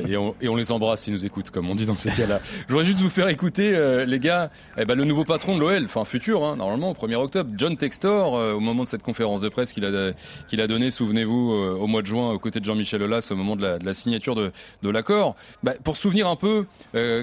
Et 0.07 0.17
on, 0.19 0.35
et 0.43 0.49
on, 0.49 0.57
les 0.57 0.73
embrasse 0.73 1.03
s'ils 1.03 1.15
nous 1.15 1.25
écoutent, 1.25 1.49
comme 1.49 1.71
on 1.71 1.75
dit 1.75 1.87
dans 1.87 1.97
ces 1.97 2.11
cas-là. 2.11 2.39
Je 2.67 2.73
voudrais 2.73 2.85
juste 2.85 2.99
vous 2.99 3.09
faire 3.09 3.29
écouter, 3.29 3.75
euh, 3.75 4.05
les 4.05 4.19
gars, 4.19 4.50
eh 4.77 4.85
ben, 4.85 4.95
le 4.95 5.05
nouveau 5.05 5.25
patron 5.25 5.55
de 5.55 5.61
l'OL, 5.61 5.87
enfin 5.87 6.05
futur, 6.05 6.45
hein, 6.45 6.57
normalement, 6.57 6.91
au 6.91 6.93
1er 6.93 7.15
octobre, 7.15 7.50
John 7.57 7.79
Textor, 7.79 8.37
euh, 8.37 8.53
au 8.53 8.61
moment 8.61 8.83
de 8.83 8.89
cette 8.89 9.03
conférence 9.03 9.41
de 9.41 9.49
presse 9.49 9.73
qu'il 9.73 9.87
a, 9.87 10.12
qu'il 10.49 10.61
a 10.61 10.67
donnée, 10.67 10.91
souvenez-vous, 10.91 11.55
euh, 11.55 11.79
au 11.81 11.87
mois 11.87 12.03
de 12.03 12.07
juin, 12.07 12.31
aux 12.31 12.39
côtés 12.39 12.61
de 12.61 12.65
Jean-Michel 12.67 13.03
Aulas, 13.03 13.27
au 13.31 13.37
moment 13.37 13.57
de 13.57 13.62
la, 13.62 13.79
de 13.79 13.87
la 13.87 13.95
signature 13.95 14.35
de, 14.35 14.53
de 14.83 14.91
l'accord. 14.91 15.35
Bah, 15.62 15.73
pour 15.83 15.97
souvenir 15.97 16.29
un 16.29 16.37
peu, 16.37 16.67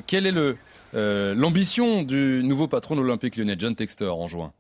quel 0.08 0.26
est 0.26 0.32
le, 0.32 0.58
euh, 0.94 1.34
l'ambition 1.36 2.04
du 2.04 2.42
nouveau 2.44 2.68
patron 2.68 2.96
de 2.96 3.02
l'Olympique 3.02 3.36
lyonnais, 3.36 3.56
John 3.58 3.76
Textor, 3.76 4.20
en 4.20 4.28
juin. 4.28 4.54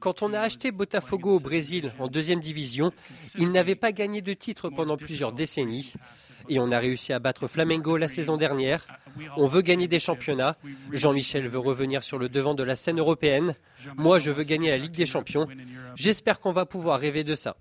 Quand 0.00 0.22
on 0.22 0.32
a 0.32 0.40
acheté 0.40 0.72
Botafogo 0.72 1.36
au 1.36 1.40
Brésil 1.40 1.92
en 1.98 2.08
deuxième 2.08 2.40
division, 2.40 2.90
il 3.38 3.52
n'avait 3.52 3.74
pas 3.74 3.92
gagné 3.92 4.22
de 4.22 4.32
titre 4.32 4.70
pendant 4.70 4.96
plusieurs 4.96 5.32
décennies. 5.32 5.94
Et 6.48 6.58
on 6.58 6.70
a 6.72 6.78
réussi 6.78 7.12
à 7.12 7.18
battre 7.18 7.48
Flamengo 7.48 7.96
la 7.96 8.08
saison 8.08 8.36
dernière. 8.36 8.86
On 9.36 9.46
veut 9.46 9.62
gagner 9.62 9.88
des 9.88 9.98
championnats. 9.98 10.56
Jean-Michel 10.92 11.46
veut 11.48 11.58
revenir 11.58 12.02
sur 12.02 12.18
le 12.18 12.28
devant 12.28 12.54
de 12.54 12.62
la 12.62 12.76
scène 12.76 12.98
européenne. 12.98 13.54
Moi, 13.96 14.18
je 14.18 14.30
veux 14.30 14.44
gagner 14.44 14.70
la 14.70 14.78
Ligue 14.78 14.92
des 14.92 15.06
Champions. 15.06 15.46
J'espère 15.94 16.40
qu'on 16.40 16.52
va 16.52 16.66
pouvoir 16.66 17.00
rêver 17.00 17.24
de 17.24 17.34
ça. 17.34 17.56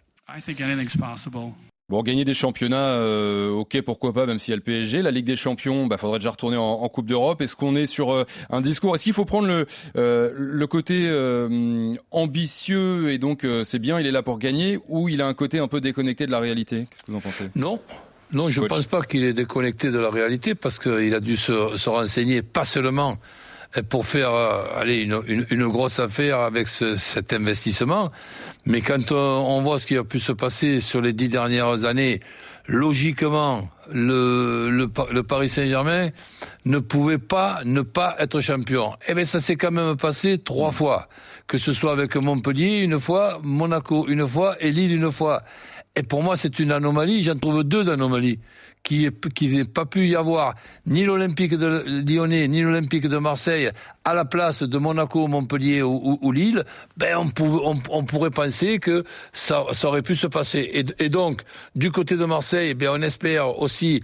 Bon, 1.88 2.02
gagner 2.02 2.26
des 2.26 2.34
championnats, 2.34 2.95
euh, 2.95 3.52
ok, 3.52 3.80
pourquoi 3.82 4.12
pas, 4.12 4.26
même 4.26 4.39
s'il 4.39 4.54
y 4.54 4.54
a 4.54 4.56
le 4.56 4.63
PSG. 4.63 5.04
La 5.04 5.12
Ligue 5.12 5.26
des 5.26 5.36
Champions, 5.36 5.86
bah, 5.86 5.98
faudrait 6.00 6.17
déjà 6.17 6.32
retourner 6.32 6.58
en, 6.58 6.89
Coupe 6.89 7.06
d'Europe. 7.06 7.41
Est-ce 7.41 7.56
qu'on 7.56 7.76
est 7.76 7.86
sur 7.86 8.12
euh, 8.12 8.24
un 8.50 8.62
discours? 8.62 8.95
Est-ce 8.95 9.04
qu'il 9.04 9.13
faut 9.13 9.26
prendre 9.26 9.48
le, 9.48 9.67
euh, 9.95 10.32
le 10.36 10.65
côté 10.65 11.08
ambitieux 12.10 13.12
et 13.12 13.19
donc 13.19 13.45
c'est 13.63 13.78
bien, 13.78 14.00
il 14.00 14.08
est 14.08 14.12
là 14.12 14.24
pour 14.24 14.39
gagner, 14.39 14.80
ou 14.88 15.10
il 15.10 15.21
a 15.21 15.28
un 15.28 15.36
côté 15.36 15.60
un 15.60 15.67
peu 15.67 15.80
déconnecté 15.80 16.26
de 16.26 16.32
la 16.32 16.39
réalité? 16.39 16.88
Qu'est-ce 16.89 17.04
que 17.04 17.12
vous 17.12 17.17
en 17.17 17.21
pensez? 17.21 17.50
Non, 17.56 17.80
non, 18.32 18.50
je 18.50 18.62
ne 18.62 18.67
pense 18.67 18.86
pas 18.86 19.02
qu'il 19.04 19.24
est 19.24 19.34
déconnecté 19.34 19.91
de 19.91 20.00
la 20.00 20.10
réalité 20.10 20.56
parce 20.56 20.80
qu'il 20.80 21.13
a 21.13 21.19
dû 21.19 21.38
se, 21.38 21.78
se 21.78 21.89
renseigner, 21.89 22.41
pas 22.41 22.65
seulement 22.65 23.17
pour 23.83 24.05
faire 24.05 24.31
aller 24.31 25.01
une, 25.01 25.21
une, 25.27 25.45
une, 25.49 25.67
grosse 25.67 25.99
affaire 25.99 26.39
avec 26.39 26.67
ce, 26.67 26.95
cet 26.95 27.33
investissement, 27.33 28.11
mais 28.65 28.81
quand 28.81 29.11
on, 29.11 29.61
voit 29.61 29.79
ce 29.79 29.85
qui 29.85 29.97
a 29.97 30.03
pu 30.03 30.19
se 30.19 30.31
passer 30.31 30.81
sur 30.81 31.01
les 31.01 31.13
dix 31.13 31.29
dernières 31.29 31.85
années, 31.85 32.21
logiquement, 32.67 33.69
le, 33.91 34.69
le, 34.69 35.23
Paris 35.23 35.49
Saint-Germain 35.49 36.09
ne 36.65 36.79
pouvait 36.79 37.19
pas 37.19 37.59
ne 37.63 37.81
pas 37.81 38.15
être 38.19 38.41
champion. 38.41 38.93
Eh 39.07 39.13
bien, 39.13 39.25
ça 39.25 39.39
s'est 39.39 39.55
quand 39.55 39.71
même 39.71 39.97
passé 39.97 40.39
trois 40.39 40.71
fois. 40.71 41.07
Que 41.47 41.59
ce 41.59 41.73
soit 41.73 41.91
avec 41.91 42.15
Montpellier 42.15 42.79
une 42.79 42.99
fois, 42.99 43.39
Monaco 43.43 44.07
une 44.07 44.27
fois 44.27 44.55
et 44.59 44.71
Lille 44.71 44.93
une 44.95 45.11
fois. 45.11 45.43
Et 45.95 46.03
pour 46.03 46.23
moi, 46.23 46.36
c'est 46.36 46.60
une 46.60 46.71
anomalie. 46.71 47.23
J'en 47.23 47.38
trouve 47.38 47.63
deux 47.63 47.84
d'anomalies 47.84 48.39
qui 48.84 49.10
qui 49.34 49.47
n'est 49.47 49.65
pas 49.65 49.86
pu 49.86 50.08
y 50.08 50.15
avoir 50.15 50.55
ni 50.86 51.05
l'Olympique 51.05 51.55
de 51.55 51.84
Lyonnais 52.05 52.47
ni 52.47 52.62
l'Olympique 52.62 53.08
de 53.08 53.17
Marseille 53.17 53.71
à 54.03 54.13
la 54.13 54.25
place 54.25 54.62
de 54.62 54.77
Monaco, 54.77 55.27
Montpellier 55.27 55.81
ou, 55.81 56.31
Lille, 56.31 56.63
ben 56.95 57.17
on, 57.17 57.29
pouvait, 57.29 57.81
on, 57.89 58.03
pourrait 58.03 58.29
penser 58.29 58.77
que 58.77 59.03
ça, 59.34 59.65
ça 59.73 59.88
aurait 59.88 60.03
pu 60.03 60.15
se 60.15 60.27
passer. 60.27 60.69
Et, 60.73 61.05
et 61.05 61.10
donc 61.10 61.41
du 61.75 61.91
côté 61.91 62.15
de 62.15 62.25
Marseille, 62.25 62.75
ben 62.75 62.89
on 62.91 63.01
espère 63.01 63.60
aussi 63.60 64.01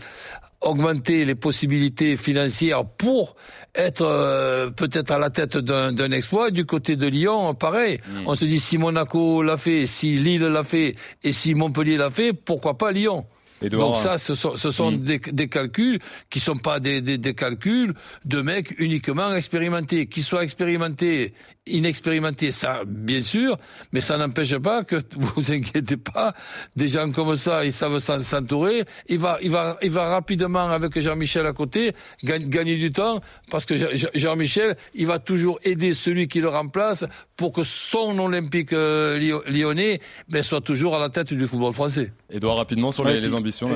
augmenter 0.62 1.26
les 1.26 1.36
possibilités 1.36 2.18
financières 2.18 2.86
pour 2.86 3.36
être 3.76 4.02
euh, 4.02 4.70
peut-être 4.70 5.12
à 5.12 5.20
la 5.20 5.30
tête 5.30 5.58
d'un 5.58 6.12
exploit. 6.12 6.52
Du 6.52 6.66
côté 6.66 6.96
de 6.96 7.08
Lyon, 7.08 7.54
pareil. 7.56 8.00
Mm. 8.06 8.28
On 8.28 8.36
se 8.36 8.46
dit 8.46 8.60
si 8.60 8.78
Monaco 8.78 9.44
l'a 9.44 9.58
fait, 9.58 9.88
si 9.88 10.18
Lille 10.18 10.42
l'a 10.42 10.64
fait 10.64 10.96
et 11.24 11.32
si 11.32 11.54
Montpellier 11.54 11.98
l'a 11.98 12.10
fait, 12.10 12.34
pourquoi 12.34 12.78
pas 12.78 12.92
Lyon? 12.92 13.26
Donc 13.70 13.98
ça, 13.98 14.18
ce 14.18 14.34
sont, 14.34 14.58
ce 14.58 14.72
sont 14.72 14.92
des, 14.92 15.20
des, 15.20 15.48
calculs 15.48 16.00
qui 16.32 16.40
sont 16.40 16.56
pas 16.56 16.80
des, 16.80 17.00
des, 17.00 17.20
des, 17.20 17.36
calculs 17.36 17.94
de 18.26 18.42
mecs 18.42 18.74
uniquement 18.80 19.36
expérimentés. 19.36 20.08
Qu'ils 20.08 20.24
soient 20.24 20.44
expérimentés, 20.44 21.36
inexpérimentés, 21.68 22.52
ça, 22.52 22.82
bien 22.88 23.22
sûr, 23.22 23.58
mais 23.92 24.02
ça 24.02 24.18
n'empêche 24.18 24.56
pas 24.58 24.84
que 24.84 24.96
vous 25.16 25.52
inquiétez 25.52 25.98
pas, 25.98 26.34
des 26.76 26.88
gens 26.88 27.12
comme 27.12 27.36
ça, 27.36 27.64
ils 27.66 27.74
savent 27.74 28.00
s'entourer. 28.00 28.84
Il 29.08 29.20
va, 29.20 29.38
il 29.42 29.52
va, 29.52 29.78
il 29.82 29.92
va 29.92 30.10
rapidement 30.10 30.70
avec 30.70 31.00
Jean-Michel 31.00 31.46
à 31.46 31.54
côté 31.54 31.94
gagner 32.24 32.78
du 32.78 32.92
temps 32.92 33.22
parce 33.50 33.66
que 33.66 33.76
Jean-Michel, 34.16 34.76
il 34.96 35.06
va 35.06 35.20
toujours 35.20 35.60
aider 35.64 35.94
celui 35.94 36.28
qui 36.28 36.42
le 36.42 36.50
remplace 36.50 37.06
pour 37.38 37.52
que 37.52 37.64
son 37.64 38.18
Olympique 38.20 38.74
euh, 38.74 39.42
lyonnais 39.48 40.02
ben, 40.30 40.44
soit 40.44 40.62
toujours 40.62 40.96
à 40.96 41.00
la 41.00 41.10
tête 41.10 41.34
du 41.34 41.46
football 41.46 41.74
français. 41.74 42.12
Edouard, 42.30 42.58
rapidement 42.58 42.92
sur 42.92 43.04
les, 43.04 43.20
les 43.20 43.34
ambitions 43.34 43.70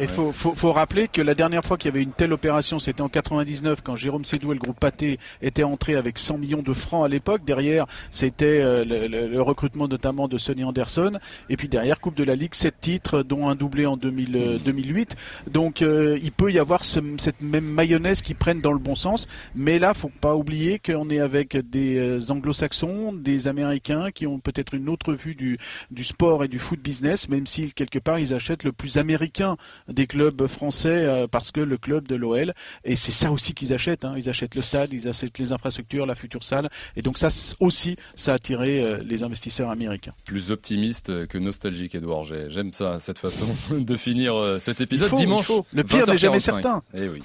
il 0.00 0.08
faut, 0.08 0.32
faut, 0.32 0.72
rappeler 0.72 1.08
que 1.08 1.20
la 1.20 1.34
dernière 1.34 1.64
fois 1.64 1.76
qu'il 1.76 1.90
y 1.90 1.94
avait 1.94 2.02
une 2.02 2.12
telle 2.12 2.32
opération, 2.32 2.78
c'était 2.78 3.02
en 3.02 3.08
99 3.08 3.80
quand 3.82 3.96
Jérôme 3.96 4.24
Sédou 4.24 4.52
et 4.52 4.54
le 4.54 4.60
groupe 4.60 4.78
Pathé 4.78 5.18
étaient 5.40 5.62
entrés 5.62 5.94
avec 5.94 6.18
100 6.18 6.38
millions 6.38 6.62
de 6.62 6.72
francs 6.72 7.04
l'époque. 7.12 7.44
Derrière, 7.44 7.86
c'était 8.10 8.60
euh, 8.60 8.84
le, 8.84 9.42
recrutement 9.42 9.86
notamment 9.88 10.28
de 10.28 10.38
Sonny 10.38 10.64
Anderson. 10.64 11.18
Et 11.48 11.56
puis 11.56 11.68
derrière, 11.68 12.00
Coupe 12.00 12.16
de 12.16 12.24
la 12.24 12.34
Ligue, 12.34 12.54
sept 12.54 12.80
titres, 12.80 13.22
dont 13.22 13.48
un 13.48 13.54
doublé 13.54 13.86
en 13.86 13.96
2000, 13.96 14.58
2008. 14.64 15.16
Euh, 15.46 15.50
Donc 15.50 15.80
il 15.80 16.32
peut 16.32 16.52
y 16.52 16.58
avoir 16.58 16.84
cette 16.84 17.40
même 17.40 17.64
mayonnaise 17.64 18.22
qui 18.22 18.34
prenne 18.34 18.60
dans 18.60 18.72
le 18.72 18.78
bon 18.78 18.94
sens. 18.94 19.28
Mais 19.54 19.78
là, 19.78 19.94
faut 19.94 20.10
pas 20.20 20.34
oublier 20.34 20.78
qu'on 20.78 21.10
est 21.10 21.20
avec 21.20 21.56
des 21.56 22.30
anglo-saxons, 22.30 23.12
des 23.12 23.48
américains 23.48 24.10
qui 24.10 24.26
ont 24.26 24.38
peut-être 24.38 24.74
une 24.74 24.88
autre 24.88 25.12
vue 25.12 25.34
du, 25.34 25.58
du 25.90 26.04
sport 26.04 26.44
et 26.44 26.48
du 26.48 26.58
foot 26.58 26.80
business, 26.80 27.28
même 27.28 27.46
si 27.46 27.72
quelque 27.72 27.98
part 27.98 28.18
ils 28.18 28.34
achètent 28.34 28.64
le 28.64 28.72
plus 28.72 28.96
américain 28.96 29.56
des 29.88 30.06
clubs 30.06 30.46
français 30.46 31.26
parce 31.30 31.50
que 31.50 31.60
le 31.60 31.76
club 31.76 32.08
de 32.08 32.16
l'OL, 32.16 32.54
et 32.84 32.96
c'est 32.96 33.12
ça 33.12 33.30
aussi 33.30 33.54
qu'ils 33.54 33.72
achètent, 33.72 34.04
hein. 34.04 34.14
ils 34.16 34.28
achètent 34.28 34.54
le 34.54 34.62
stade, 34.62 34.92
ils 34.92 35.08
achètent 35.08 35.38
les 35.38 35.52
infrastructures, 35.52 36.06
la 36.06 36.14
future 36.14 36.42
salle, 36.42 36.70
donc 37.02 37.18
ça 37.18 37.28
aussi, 37.60 37.96
ça 38.14 38.32
a 38.32 38.34
attiré 38.36 38.80
euh, 38.80 39.02
les 39.04 39.22
investisseurs 39.22 39.70
américains. 39.70 40.14
Plus 40.24 40.50
optimiste 40.50 41.26
que 41.26 41.38
nostalgique, 41.38 41.94
Edouard. 41.94 42.24
J'aime 42.24 42.72
ça, 42.72 42.98
cette 43.00 43.18
façon 43.18 43.46
de 43.70 43.96
finir 43.96 44.34
euh, 44.34 44.58
cet 44.58 44.80
épisode. 44.80 45.14
Dimanche, 45.14 45.50
le 45.72 45.84
pire 45.84 46.06
n'est 46.06 46.16
jamais 46.16 46.40
certain. 46.40 46.82
Eh 46.94 47.08
oui. 47.08 47.20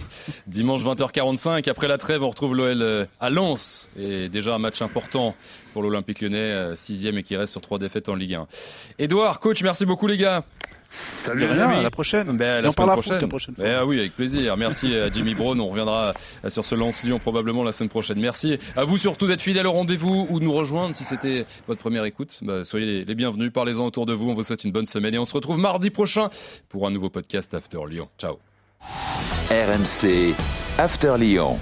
Dimanche 0.48 0.84
20h45, 0.84 1.70
après 1.70 1.88
la 1.88 1.98
trêve, 1.98 2.24
on 2.24 2.30
retrouve 2.30 2.56
l'OL 2.56 2.82
euh, 2.82 3.06
à 3.20 3.30
Lens, 3.30 3.90
et 3.98 4.30
déjà 4.30 4.56
un 4.56 4.60
match 4.60 4.82
important 4.82 5.36
pour 5.74 5.84
l'Olympique 5.84 6.22
lyonnais, 6.22 6.76
sixième 6.76 7.18
et 7.20 7.24
qui 7.24 7.36
reste 7.36 7.52
sur 7.52 7.62
trois 7.62 7.78
défaites 7.78 8.10
en 8.10 8.16
Ligue 8.16 8.34
1. 8.34 8.48
Edouard, 8.98 9.40
coach, 9.40 9.62
merci 9.62 9.86
beaucoup 9.86 10.08
les 10.08 10.18
gars. 10.18 10.44
Salut 10.90 11.46
rien, 11.46 11.70
à 11.70 11.82
la 11.82 11.92
prochaine. 11.92 12.38
Ben, 12.38 12.62
la 12.62 12.70
on 12.70 12.74
parle 12.74 12.92
prochaine. 12.94 13.20
la 13.22 13.28
prochaine 13.28 13.56
fois. 13.56 13.64
Ben, 13.64 13.84
oui, 13.84 14.00
avec 14.00 14.16
plaisir. 14.16 14.56
Merci 14.58 14.96
à 14.96 15.12
Jimmy 15.12 15.36
Brown. 15.36 15.60
On 15.60 15.68
reviendra 15.70 16.14
sur 16.48 16.66
ce 16.66 16.76
lance 16.76 17.04
Lyon 17.04 17.20
probablement 17.20 17.64
la 17.64 17.72
semaine 17.72 17.90
prochaine. 17.90 18.20
Merci 18.20 18.58
à 18.76 18.86
vous 18.86 18.98
surtout 18.98 19.28
d'être 19.28 19.42
fidèle 19.42 19.68
au 19.68 19.72
rendez-vous 19.74 20.28
ou 20.30 20.40
de 20.40 20.46
nous 20.46 20.54
rejoindre 20.54 20.96
si 20.96 21.04
c'était 21.04 21.46
votre 21.68 21.82
première 21.82 22.06
écoute. 22.06 22.40
Ben, 22.42 22.64
soyez 22.64 23.04
les 23.04 23.16
bienvenus. 23.16 23.52
Parlez-en 23.52 23.86
autour 23.86 24.06
de 24.06 24.14
vous. 24.14 24.30
On 24.30 24.34
vous 24.34 24.44
souhaite 24.44 24.64
une 24.64 24.72
bonne 24.72 24.86
semaine 24.86 25.14
et 25.14 25.20
on 25.20 25.26
se 25.26 25.34
retrouve 25.34 25.58
mardi 25.58 25.90
prochain 25.90 26.30
pour 26.70 26.88
un 26.88 26.92
nouveau 26.92 27.10
podcast 27.10 27.54
After 27.54 27.80
Lyon. 27.90 28.10
Ciao. 28.18 28.40
RMC 29.50 30.34
After 30.78 31.16
Lyon. 31.18 31.60